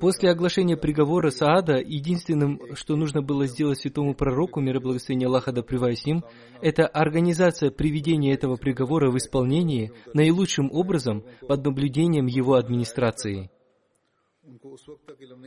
[0.00, 5.52] После оглашения приговора Саада, единственным, что нужно было сделать святому пророку, мир и благословение Аллаха
[5.52, 6.24] да с ним,
[6.60, 13.48] это организация приведения этого приговора в исполнении наилучшим образом под наблюдением его администрации.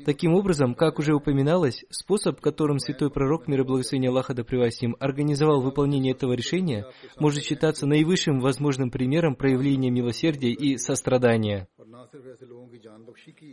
[0.06, 4.44] Таким образом, как уже упоминалось, способ, которым святой пророк, мир и благословение Аллаха да
[4.82, 6.86] им, организовал выполнение этого решения,
[7.20, 11.68] может считаться наивысшим возможным примером проявления милосердия и сострадания.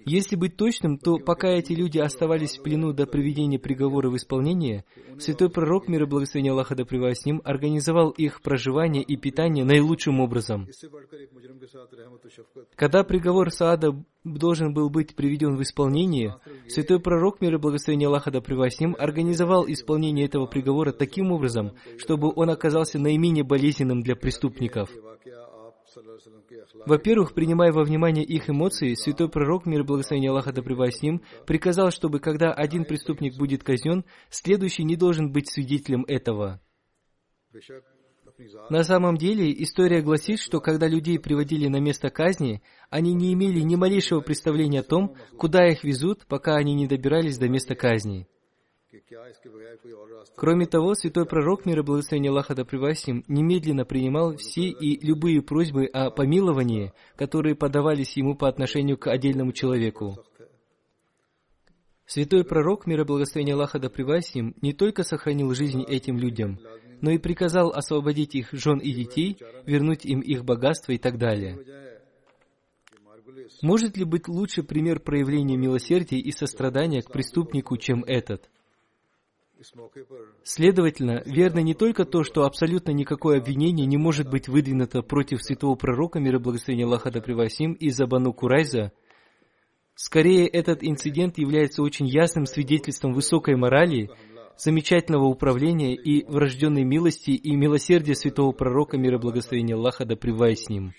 [0.07, 4.85] Если быть точным, то пока эти люди оставались в плену до приведения приговора в исполнение,
[5.19, 10.21] святой пророк, мир и благословение Аллаха да с ним, организовал их проживание и питание наилучшим
[10.21, 10.67] образом.
[12.77, 13.93] Когда приговор Саада
[14.25, 16.37] должен был быть приведен в исполнение,
[16.69, 21.73] святой пророк, мир и благословение Аллаха да с ним, организовал исполнение этого приговора таким образом,
[21.99, 24.91] чтобы он оказался наименее болезненным для преступников.
[26.87, 31.23] Во-первых, принимая во внимание их эмоции, святой пророк, мир и благословение Аллаха да с ним,
[31.47, 36.61] приказал, чтобы когда один преступник будет казнен, следующий не должен быть свидетелем этого.
[38.71, 43.61] На самом деле, история гласит, что когда людей приводили на место казни, они не имели
[43.61, 48.27] ни малейшего представления о том, куда их везут, пока они не добирались до места казни.
[50.37, 55.43] Кроме того, святой пророк, мир и благословение Аллаха да ним, немедленно принимал все и любые
[55.43, 60.17] просьбы о помиловании, которые подавались ему по отношению к отдельному человеку.
[62.05, 63.89] Святой пророк, мир и благословение Аллаха да
[64.35, 66.59] ним, не только сохранил жизнь этим людям,
[67.01, 71.59] но и приказал освободить их жен и детей, вернуть им их богатство и так далее.
[73.63, 78.51] Может ли быть лучше пример проявления милосердия и сострадания к преступнику, чем этот?
[80.43, 85.75] Следовательно, верно не только то, что абсолютно никакое обвинение не может быть выдвинуто против святого
[85.75, 88.93] пророка, мира благословения Аллаха да превосим, из-за Бану Курайза,
[89.95, 94.09] скорее этот инцидент является очень ясным свидетельством высокой морали,
[94.57, 100.93] замечательного управления и врожденной милости и милосердия святого пророка, мира благословения Аллаха да с ним.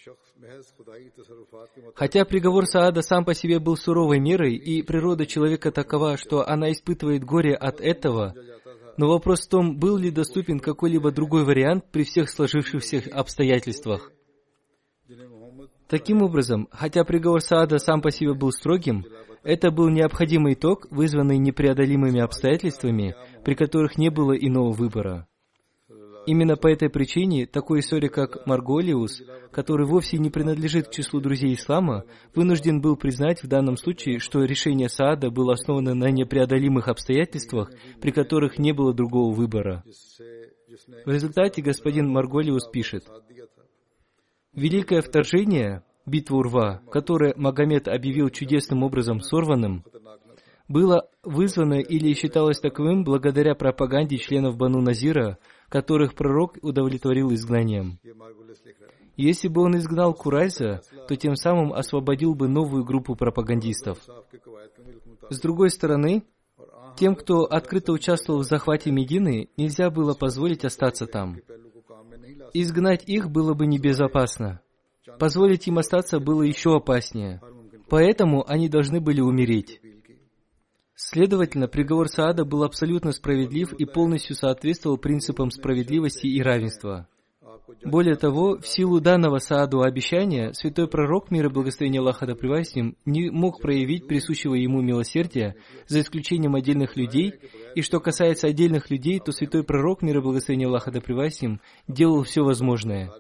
[1.96, 6.72] Хотя приговор Саада сам по себе был суровой мерой, и природа человека такова, что она
[6.72, 8.34] испытывает горе от этого,
[8.98, 14.12] но вопрос в том, был ли доступен какой-либо другой вариант при всех сложившихся обстоятельствах.
[15.88, 19.06] Таким образом, хотя приговор Саада сам по себе был строгим,
[19.44, 25.28] это был необходимый итог, вызванный непреодолимыми обстоятельствами, при которых не было иного выбора.
[26.26, 31.54] Именно по этой причине такой историк, как Марголиус, который вовсе не принадлежит к числу друзей
[31.54, 32.06] ислама,
[32.36, 38.12] вынужден был признать в данном случае, что решение Саада было основано на непреодолимых обстоятельствах, при
[38.12, 39.84] которых не было другого выбора.
[41.06, 43.04] В результате господин Марголиус пишет,
[44.54, 49.84] «Великое вторжение, битва Урва, которое Магомед объявил чудесным образом сорванным,
[50.72, 55.38] было вызвано или считалось таковым благодаря пропаганде членов Бану Назира,
[55.70, 58.00] которых пророк удовлетворил изгнанием.
[59.18, 64.00] Если бы он изгнал Курайза, то тем самым освободил бы новую группу пропагандистов.
[65.30, 66.24] С другой стороны,
[66.98, 71.38] тем, кто открыто участвовал в захвате Медины, нельзя было позволить остаться там.
[72.54, 74.62] Изгнать их было бы небезопасно.
[75.20, 77.42] Позволить им остаться было еще опаснее.
[77.90, 79.82] Поэтому они должны были умереть.
[81.04, 87.08] Следовательно, приговор Саада был абсолютно справедлив и полностью соответствовал принципам справедливости и равенства.
[87.84, 92.96] Более того, в силу данного Сааду обещания, святой пророк мира благословения Аллаха да с ним
[93.06, 95.56] не мог проявить присущего ему милосердия,
[95.88, 97.34] за исключением отдельных людей,
[97.76, 102.24] и что касается отдельных людей, то святой пророк мира благословения Аллаха да с ним делал
[102.24, 103.12] все возможное.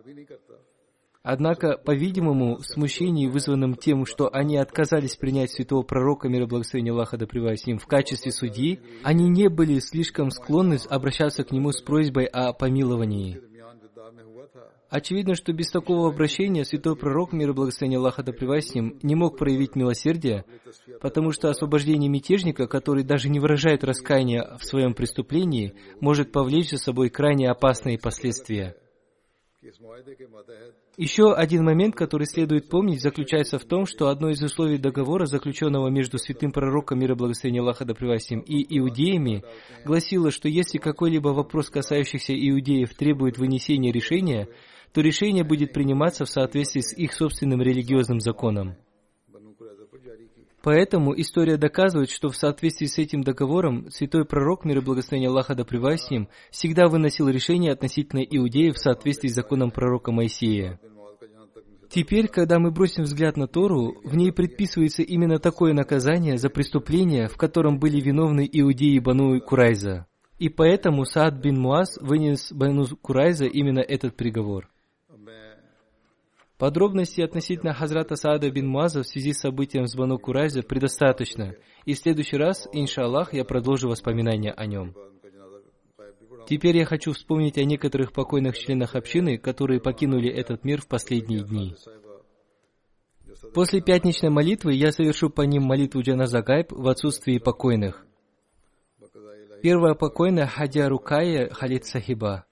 [1.23, 7.17] Однако, по-видимому, в смущении, вызванном тем, что они отказались принять святого пророка, мира благословения Аллаха
[7.17, 11.81] да с ним, в качестве судьи, они не были слишком склонны обращаться к нему с
[11.81, 13.39] просьбой о помиловании.
[14.89, 19.13] Очевидно, что без такого обращения святой пророк, мир и благословение Аллаха да с ним, не
[19.13, 20.43] мог проявить милосердие,
[21.01, 26.77] потому что освобождение мятежника, который даже не выражает раскаяния в своем преступлении, может повлечь за
[26.77, 28.75] собой крайне опасные последствия.
[30.97, 35.89] Еще один момент, который следует помнить, заключается в том, что одно из условий договора, заключенного
[35.89, 39.43] между святым пророком мира благословения Аллаха да и иудеями,
[39.85, 44.47] гласило, что если какой-либо вопрос, касающийся иудеев, требует вынесения решения,
[44.93, 48.75] то решение будет приниматься в соответствии с их собственным религиозным законом.
[50.63, 55.55] Поэтому история доказывает, что в соответствии с этим договором святой пророк, мир и благословение Аллаха
[55.55, 60.79] да с ним, всегда выносил решение относительно иудеев в соответствии с законом пророка Моисея.
[61.89, 67.27] Теперь, когда мы бросим взгляд на Тору, в ней предписывается именно такое наказание за преступление,
[67.27, 70.05] в котором были виновны иудеи Бану Курайза.
[70.39, 74.69] И поэтому Саад бин Муаз вынес Бану Курайза именно этот приговор.
[76.61, 81.55] Подробностей относительно Хазрата Саада бин Муаза в связи с событием с Бану Курайза предостаточно,
[81.85, 84.93] и в следующий раз, иншаллах, я продолжу воспоминания о нем.
[86.47, 91.43] Теперь я хочу вспомнить о некоторых покойных членах общины, которые покинули этот мир в последние
[91.43, 91.73] дни.
[93.55, 98.05] После пятничной молитвы я совершу по ним молитву Джаназа Гайб в отсутствии покойных.
[99.63, 102.45] Первая покойная Хадя Рукая Халид Сахиба.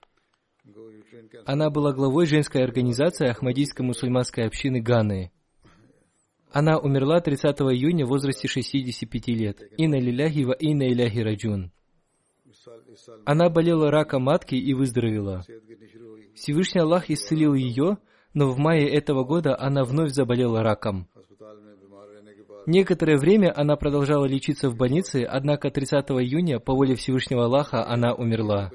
[1.46, 5.32] Она была главой женской организации Ахмадийской мусульманской общины Ганы.
[6.52, 9.62] Она умерла 30 июня в возрасте 65 лет.
[9.78, 11.72] Инна лиляхи ва инна иляхи раджун.
[13.26, 15.44] Она болела раком матки и выздоровела.
[16.36, 17.98] Всевышний Аллах исцелил ее,
[18.34, 21.08] но в мае этого года она вновь заболела раком.
[22.66, 28.14] Некоторое время она продолжала лечиться в больнице, однако 30 июня по воле Всевышнего Аллаха она
[28.14, 28.72] умерла.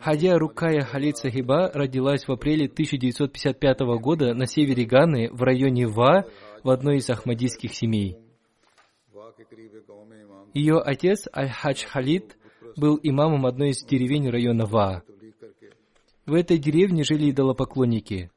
[0.00, 6.26] Хадия Рукая Халид Сахиба родилась в апреле 1955 года на севере Ганы в районе Ва
[6.62, 8.16] в одной из ахмадийских семей.
[10.54, 12.36] Ее отец Аль-Хадж Халид
[12.76, 15.02] был имамом одной из деревень района Ва.
[16.24, 18.30] В этой деревне жили идолопоклонники.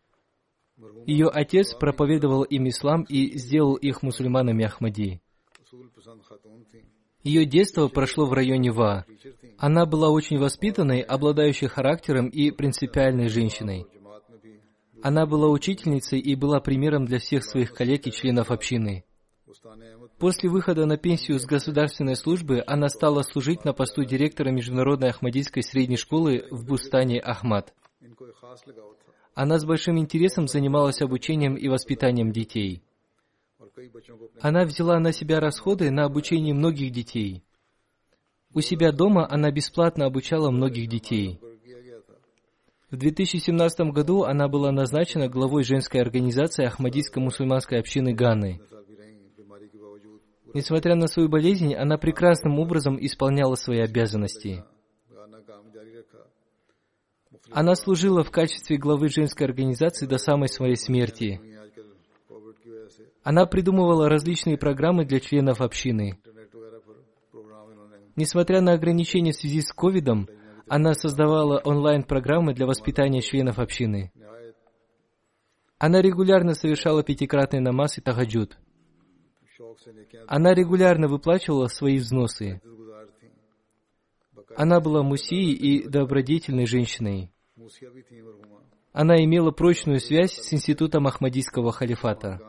[1.06, 5.22] Ее отец проповедовал им ислам и сделал их мусульманами Ахмади.
[7.24, 9.06] Ее детство прошло в районе Ва.
[9.58, 13.86] Она была очень воспитанной, обладающей характером и принципиальной женщиной.
[15.02, 19.04] Она была учительницей и была примером для всех своих коллег и членов общины.
[20.18, 25.64] После выхода на пенсию с государственной службы она стала служить на посту директора Международной Ахмадийской
[25.64, 27.74] средней школы в Бустане Ахмад.
[29.34, 32.84] Она с большим интересом занималась обучением и воспитанием детей.
[34.42, 37.44] Она взяла на себя расходы на обучение многих детей.
[38.54, 41.40] У себя дома она бесплатно обучала многих детей.
[42.90, 48.60] В 2017 году она была назначена главой женской организации Ахмадийской мусульманской общины Ганы.
[50.56, 54.64] Несмотря на свою болезнь, она прекрасным образом исполняла свои обязанности.
[57.52, 61.40] Она служила в качестве главы женской организации до самой своей смерти.
[63.24, 66.20] Она придумывала различные программы для членов общины.
[68.16, 70.28] Несмотря на ограничения в связи с ковидом,
[70.68, 74.12] она создавала онлайн-программы для воспитания членов общины.
[75.78, 78.58] Она регулярно совершала пятикратный намаз и тахаджуд.
[80.28, 82.62] Она регулярно выплачивала свои взносы.
[84.56, 87.32] Она была мусией и добродетельной женщиной.
[88.92, 92.40] Она имела прочную связь с институтом Ахмадийского халифата.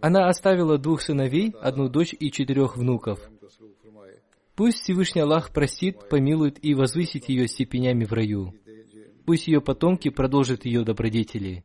[0.00, 3.20] Она оставила двух сыновей, одну дочь и четырех внуков.
[4.54, 8.54] Пусть Всевышний Аллах простит, помилует и возвысит ее степенями в раю.
[9.24, 11.64] Пусть ее потомки продолжат ее добродетели.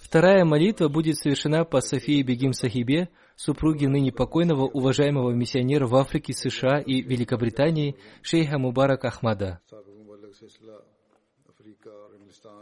[0.00, 6.32] Вторая молитва будет совершена по Софии Бегим Сахибе, супруге ныне покойного уважаемого миссионера в Африке,
[6.32, 9.60] США и Великобритании, шейха Мубарак Ахмада.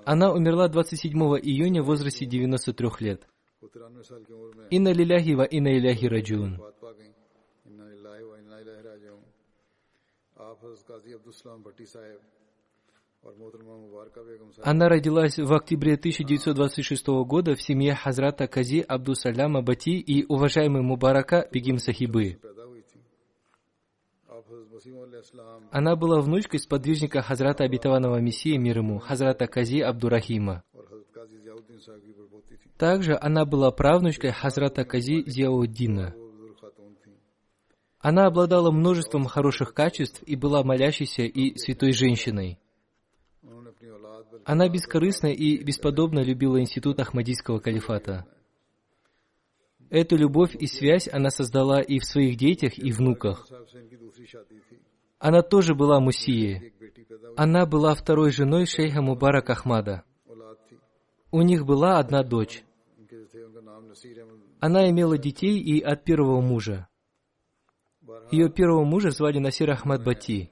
[0.04, 3.26] Она умерла 27 июня в возрасте 93 лет.
[4.70, 6.60] Инна лиляхи инна иляхи раджун.
[14.62, 21.48] Она родилась в октябре 1926 года в семье Хазрата Кази Абдусаляма Бати и уважаемой Мубарака
[21.52, 22.38] Бегим Сахибы.
[25.70, 30.64] Она была внучкой сподвижника Хазрата Обетованного Мессии мир ему, Хазрата Кази Абдурахима.
[32.76, 36.14] Также она была правнучкой Хазрата Кази Зиауддина.
[38.00, 42.58] Она обладала множеством хороших качеств и была молящейся и святой женщиной.
[44.44, 48.26] Она бескорыстно и бесподобно любила институт Ахмадийского калифата.
[49.90, 53.46] Эту любовь и связь она создала и в своих детях, и внуках.
[55.18, 56.72] Она тоже была мусией.
[57.36, 60.02] Она была второй женой шейха Мубарак Ахмада.
[61.30, 62.64] У них была одна дочь.
[64.60, 66.88] Она имела детей и от первого мужа.
[68.30, 70.50] Ее первого мужа звали Насир Ахмад Бати.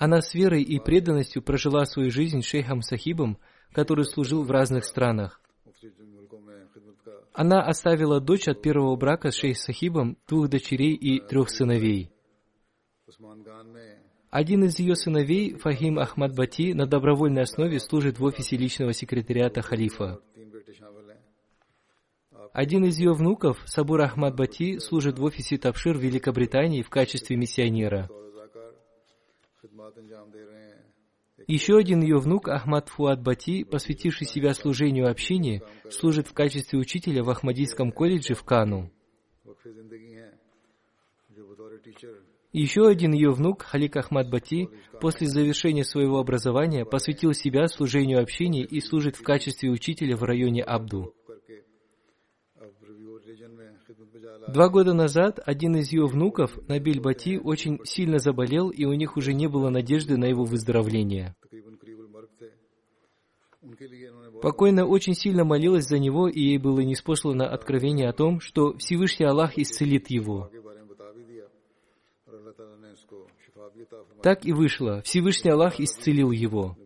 [0.00, 3.36] Она с верой и преданностью прожила свою жизнь шейхом Сахибом,
[3.70, 5.42] который служил в разных странах.
[7.34, 12.10] Она оставила дочь от первого брака с шейх Сахибом, двух дочерей и трех сыновей.
[14.30, 19.60] Один из ее сыновей, Фахим Ахмад Бати, на добровольной основе служит в офисе личного секретариата
[19.60, 20.18] халифа.
[22.54, 27.36] Один из ее внуков, Сабур Ахмад Бати, служит в офисе Тавшир в Великобритании в качестве
[27.36, 28.08] миссионера.
[31.46, 37.22] Еще один ее внук, Ахмад Фуад Бати, посвятивший себя служению общине, служит в качестве учителя
[37.22, 38.90] в Ахмадийском колледже в Кану.
[42.52, 44.68] Еще один ее внук, Халик Ахмад Бати,
[45.00, 50.62] после завершения своего образования посвятил себя служению общине и служит в качестве учителя в районе
[50.62, 51.14] Абду.
[54.48, 59.16] Два года назад один из ее внуков, Набиль Бати, очень сильно заболел, и у них
[59.16, 61.34] уже не было надежды на его выздоровление.
[64.42, 69.26] Покойная очень сильно молилась за него, и ей было неспослано откровение о том, что Всевышний
[69.26, 70.50] Аллах исцелит его.
[74.22, 75.02] Так и вышло.
[75.02, 76.76] Всевышний Аллах исцелил его.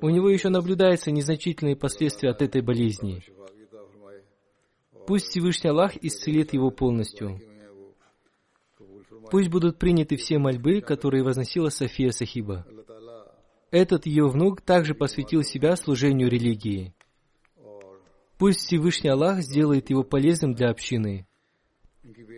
[0.00, 3.22] У него еще наблюдаются незначительные последствия от этой болезни.
[5.10, 7.40] Пусть Всевышний Аллах исцелит его полностью.
[9.32, 12.64] Пусть будут приняты все мольбы, которые возносила София Сахиба.
[13.72, 16.94] Этот ее внук также посвятил себя служению религии.
[18.38, 21.26] Пусть Всевышний Аллах сделает его полезным для общины.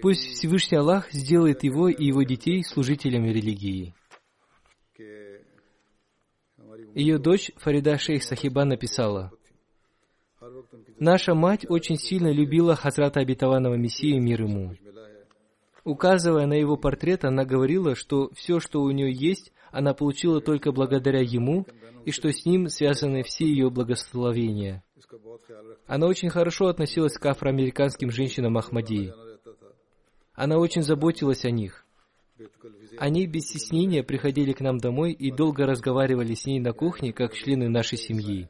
[0.01, 3.95] Пусть Всевышний Аллах сделает его и его детей служителями религии.
[6.95, 9.31] Ее дочь Фарида Шейх Сахиба написала,
[10.99, 14.75] Наша мать очень сильно любила Хазрата Обетованного Мессии мир ему.
[15.85, 20.71] Указывая на его портрет, она говорила, что все, что у нее есть, она получила только
[20.71, 21.67] благодаря ему,
[22.05, 24.85] и что с ним связаны все ее благословения.
[25.87, 29.13] Она очень хорошо относилась к афроамериканским женщинам Ахмадии.
[30.35, 31.85] Она очень заботилась о них.
[32.99, 37.35] Они без стеснения приходили к нам домой и долго разговаривали с ней на кухне, как
[37.35, 38.49] члены нашей семьи.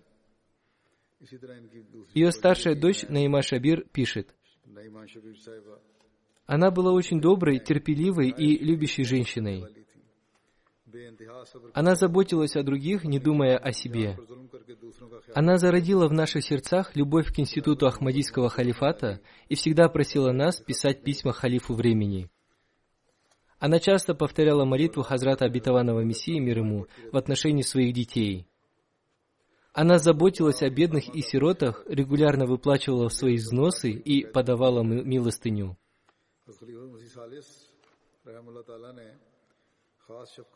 [2.14, 4.34] Ее старшая дочь Наима Шабир пишет,
[6.46, 9.64] она была очень доброй, терпеливой и любящей женщиной.
[11.72, 14.18] Она заботилась о других, не думая о себе.
[15.34, 21.02] Она зародила в наших сердцах любовь к институту Ахмадийского халифата и всегда просила нас писать
[21.02, 22.28] письма халифу времени.
[23.58, 28.46] Она часто повторяла молитву Хазрата Обетованного Мессии мир ему в отношении своих детей.
[29.72, 35.78] Она заботилась о бедных и сиротах, регулярно выплачивала свои взносы и подавала милостыню.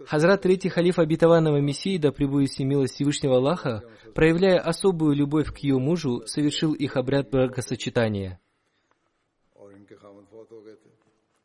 [0.06, 3.82] Хазрат Третий Халиф Обетованного Мессии, да пребудет с милость Всевышнего Аллаха,
[4.14, 8.38] проявляя особую любовь к ее мужу, совершил их обряд бракосочетания.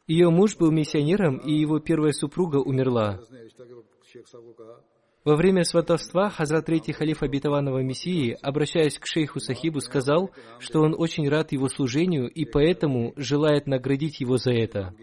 [0.08, 3.22] Ее муж был миссионером, и его первая супруга умерла.
[5.24, 10.96] Во время сватовства Хазрат Третий Халиф Обетованного Мессии, обращаясь к шейху Сахибу, сказал, что он
[10.98, 14.96] очень рад его служению и поэтому желает наградить его за это.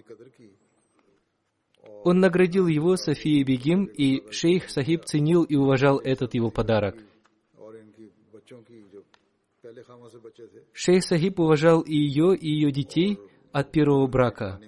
[2.04, 6.96] Он наградил его Софией Бегим, и шейх Сахиб ценил и уважал этот его подарок.
[10.72, 13.18] Шейх Сахиб уважал и ее, и ее детей
[13.52, 14.60] от первого брака.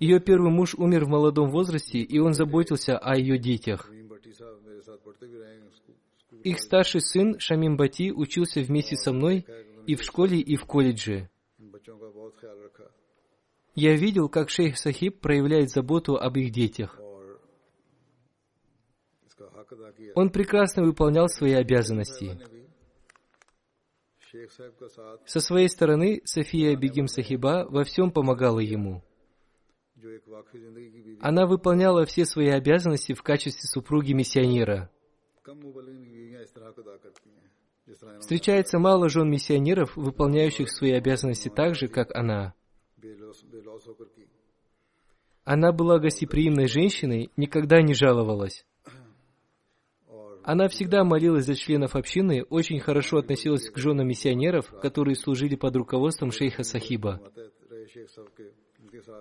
[0.00, 3.90] Ее первый муж умер в молодом возрасте, и он заботился о ее детях.
[6.44, 9.46] Их старший сын Шамим Бати учился вместе со мной
[9.86, 11.30] и в школе, и в колледже.
[13.74, 16.98] Я видел, как шейх Сахиб проявляет заботу об их детях.
[20.14, 22.38] Он прекрасно выполнял свои обязанности.
[25.26, 29.02] Со своей стороны, София Бегим Сахиба во всем помогала ему.
[31.20, 34.90] Она выполняла все свои обязанности в качестве супруги миссионера.
[38.20, 42.54] Встречается мало жен миссионеров, выполняющих свои обязанности так же, как она.
[45.44, 48.64] Она была гостеприимной женщиной, никогда не жаловалась.
[50.44, 55.76] Она всегда молилась за членов общины, очень хорошо относилась к женам миссионеров, которые служили под
[55.76, 57.20] руководством шейха Сахиба.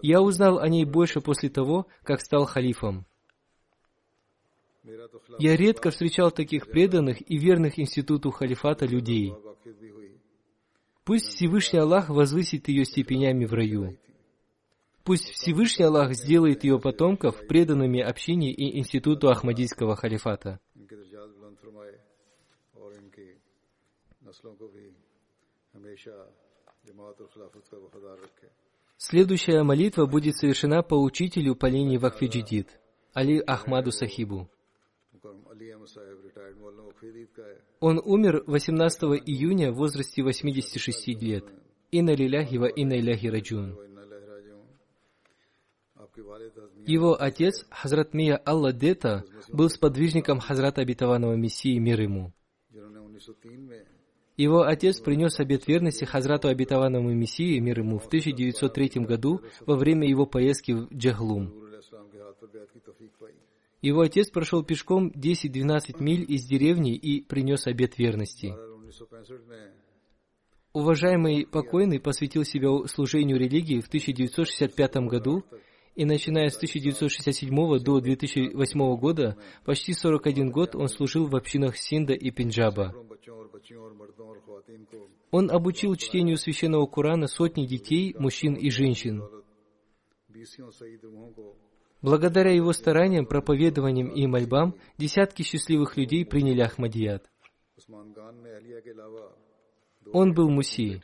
[0.02, 3.06] Я узнал о ней больше после того, как стал халифом.
[5.40, 9.34] Я редко встречал таких преданных и верных институту халифата людей.
[11.04, 13.98] Пусть Всевышний Аллах возвысит ее степенями в раю.
[15.04, 20.60] Пусть Всевышний Аллах сделает ее потомков преданными общине и институту Ахмадийского халифата.
[29.04, 32.80] Следующая молитва будет совершена по учителю по линии Вакфиджидид,
[33.14, 34.47] Али Ахмаду Сахибу.
[37.80, 41.45] Он умер 18 июня в возрасте 86 лет.
[41.89, 43.76] Инна лиляхи ва инна иляхи раджун.
[46.86, 52.34] Его отец, Хазрат Мия Алла Дета, был сподвижником Хазрата Обетованного Мессии мир ему.
[54.38, 60.08] Его отец принес обет верности Хазрату Обетованному Мессии мир ему в 1903 году во время
[60.08, 61.54] его поездки в Джахлум.
[63.82, 68.54] Его отец прошел пешком 10-12 миль из деревни и принес обет верности.
[70.74, 75.44] Уважаемый покойный посвятил себя служению религии в 1965 году
[75.96, 82.14] и начиная с 1967 до 2008 года, почти 41 год он служил в общинах Синда
[82.14, 82.94] и Пенджаба.
[85.32, 89.24] Он обучил чтению священного Корана сотни детей, мужчин и женщин.
[92.02, 97.30] Благодаря его стараниям, проповедованиям и мольбам, десятки счастливых людей приняли Ахмадият.
[100.12, 101.00] Он был муси.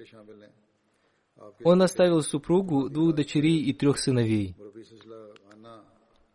[1.63, 4.55] Он оставил супругу, двух дочерей и трех сыновей.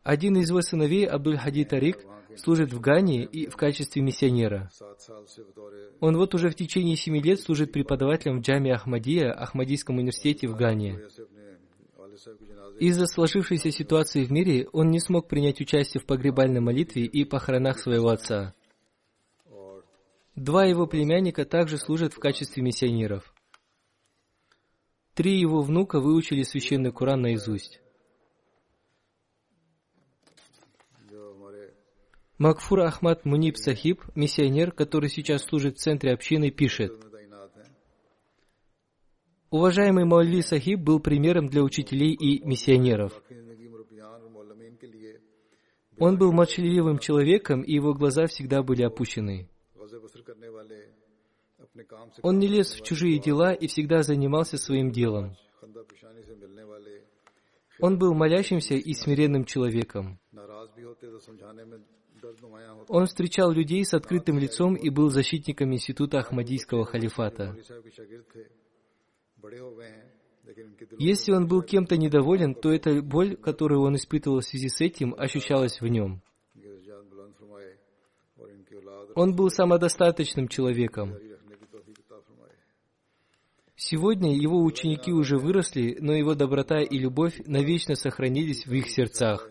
[0.02, 1.98] Один из его сыновей, Абдуль Хади Тарик,
[2.36, 4.70] служит в Гане и в качестве миссионера.
[6.00, 10.56] Он вот уже в течение семи лет служит преподавателем в Джаме Ахмадия, Ахмадийском университете в
[10.56, 11.00] Гане.
[12.80, 17.78] Из-за сложившейся ситуации в мире он не смог принять участие в погребальной молитве и похоронах
[17.78, 18.54] своего отца.
[20.34, 23.31] Два его племянника также служат в качестве миссионеров.
[25.14, 27.80] Три его внука выучили священный Куран наизусть.
[32.38, 36.92] Макфур Ахмад Муниб Сахиб, миссионер, который сейчас служит в центре общины, пишет,
[39.50, 43.12] Уважаемый Маульви Сахиб был примером для учителей и миссионеров.
[45.98, 49.50] Он был молчаливым человеком, и его глаза всегда были опущены.
[52.22, 55.36] Он не лез в чужие дела и всегда занимался своим делом.
[57.80, 60.18] Он был молящимся и смиренным человеком.
[62.88, 67.56] Он встречал людей с открытым лицом и был защитником института Ахмадийского халифата.
[70.98, 75.14] Если он был кем-то недоволен, то эта боль, которую он испытывал в связи с этим,
[75.16, 76.22] ощущалась в нем.
[79.14, 81.14] Он был самодостаточным человеком.
[83.76, 89.50] Сегодня его ученики уже выросли, но его доброта и любовь навечно сохранились в их сердцах.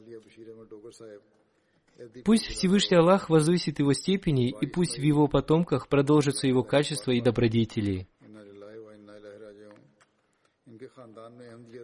[2.26, 7.22] Пусть Всевышний Аллах возвысит его степени, и пусть в его потомках продолжатся его качества и
[7.22, 8.08] добродетели.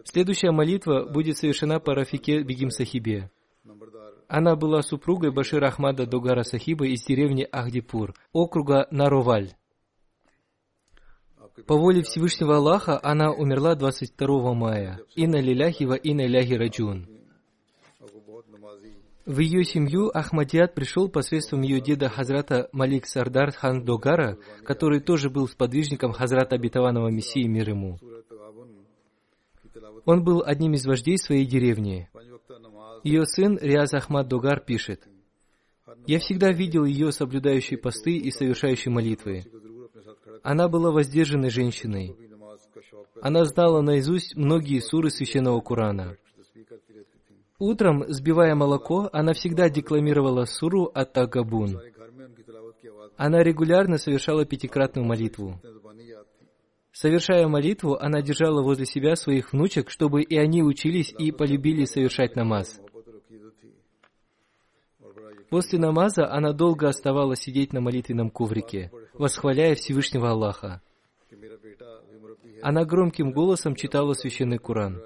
[0.04, 3.30] Следующая молитва будет совершена по Рафике Бегим Сахибе.
[4.26, 9.54] Она была супругой Башир Ахмада Догара Сахиба из деревни Ахдипур, округа Нароваль.
[11.66, 15.00] По воле Всевышнего Аллаха она умерла 22 мая.
[15.14, 17.06] Инна лиляхи ва инна ляхи раджун.
[19.26, 25.28] В ее семью Ахмадият пришел посредством ее деда Хазрата Малик Сардар хан Догара, который тоже
[25.28, 27.98] был сподвижником Хазрата Обетованного Мессии мир ему.
[30.06, 32.08] Он был одним из вождей своей деревни.
[33.04, 35.06] Ее сын Риаз Ахмад Догар пишет,
[36.06, 39.44] «Я всегда видел ее соблюдающей посты и совершающей молитвы.
[40.42, 42.16] Она была воздержанной женщиной.
[43.20, 46.16] Она знала наизусть многие суры Священного Корана.
[47.58, 51.80] Утром, сбивая молоко, она всегда декламировала суру Ат-Тагабун.
[53.16, 55.60] Она регулярно совершала пятикратную молитву.
[56.92, 62.36] Совершая молитву, она держала возле себя своих внучек, чтобы и они учились и полюбили совершать
[62.36, 62.80] намаз.
[65.50, 70.80] После намаза она долго оставалась сидеть на молитвенном коврике, восхваляя Всевышнего Аллаха.
[72.62, 75.02] Она громким голосом читала священный Куран.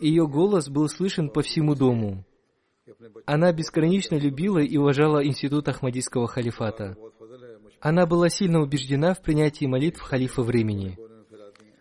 [0.00, 2.24] Ее голос был слышен по всему дому.
[3.26, 6.96] Она бесконечно любила и уважала институт Ахмадийского халифата.
[7.80, 10.98] Она была сильно убеждена в принятии молитв халифа времени.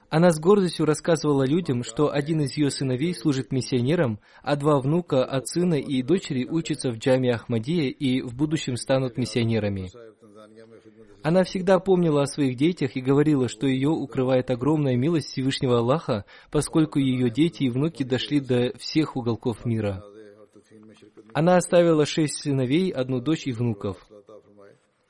[0.10, 5.24] Она с гордостью рассказывала людям, что один из ее сыновей служит миссионером, а два внука
[5.24, 9.92] от сына и дочери учатся в джаме Ахмадия и в будущем станут миссионерами.
[11.22, 16.26] Она всегда помнила о своих детях и говорила, что ее укрывает огромная милость Всевышнего Аллаха,
[16.52, 20.04] поскольку ее дети и внуки дошли до всех уголков мира.
[21.34, 23.98] Она оставила шесть сыновей, одну дочь и внуков.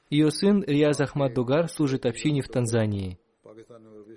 [0.09, 3.19] Ее сын Риаз Ахмад Дугар служит общине в Танзании.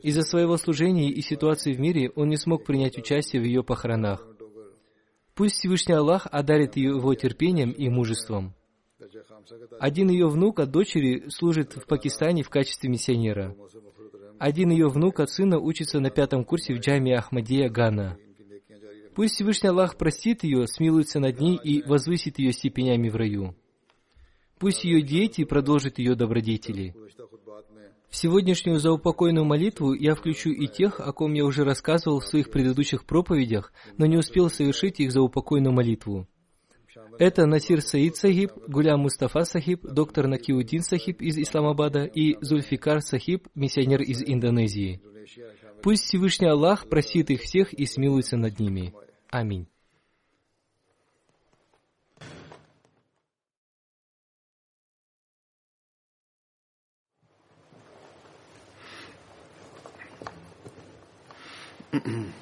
[0.02, 4.26] Из-за своего служения и ситуации в мире он не смог принять участие в ее похоронах.
[5.34, 8.54] Пусть Всевышний Аллах одарит его терпением и мужеством.
[9.80, 13.56] Один ее внук от дочери служит в Пакистане в качестве миссионера.
[14.38, 18.16] Один ее внук от сына учится на пятом курсе в джаме Ахмадия Гана.
[19.14, 23.54] Пусть Всевышний Аллах простит ее, смилуется над ней и возвысит ее степенями в раю.
[24.58, 26.94] Пусть ее дети продолжат ее добродетели.
[28.08, 32.50] В сегодняшнюю заупокойную молитву я включу и тех, о ком я уже рассказывал в своих
[32.50, 36.28] предыдущих проповедях, но не успел совершить их заупокойную молитву.
[37.18, 43.48] Это Насир Саид Сахиб, Гулям Мустафа Сахиб, доктор Накиудин Сахиб из Исламабада и Зульфикар Сахиб,
[43.54, 45.00] миссионер из Индонезии.
[45.82, 48.94] Пусть Всевышний Аллах простит их всех и смилуется над ними.
[49.30, 49.66] Аминь.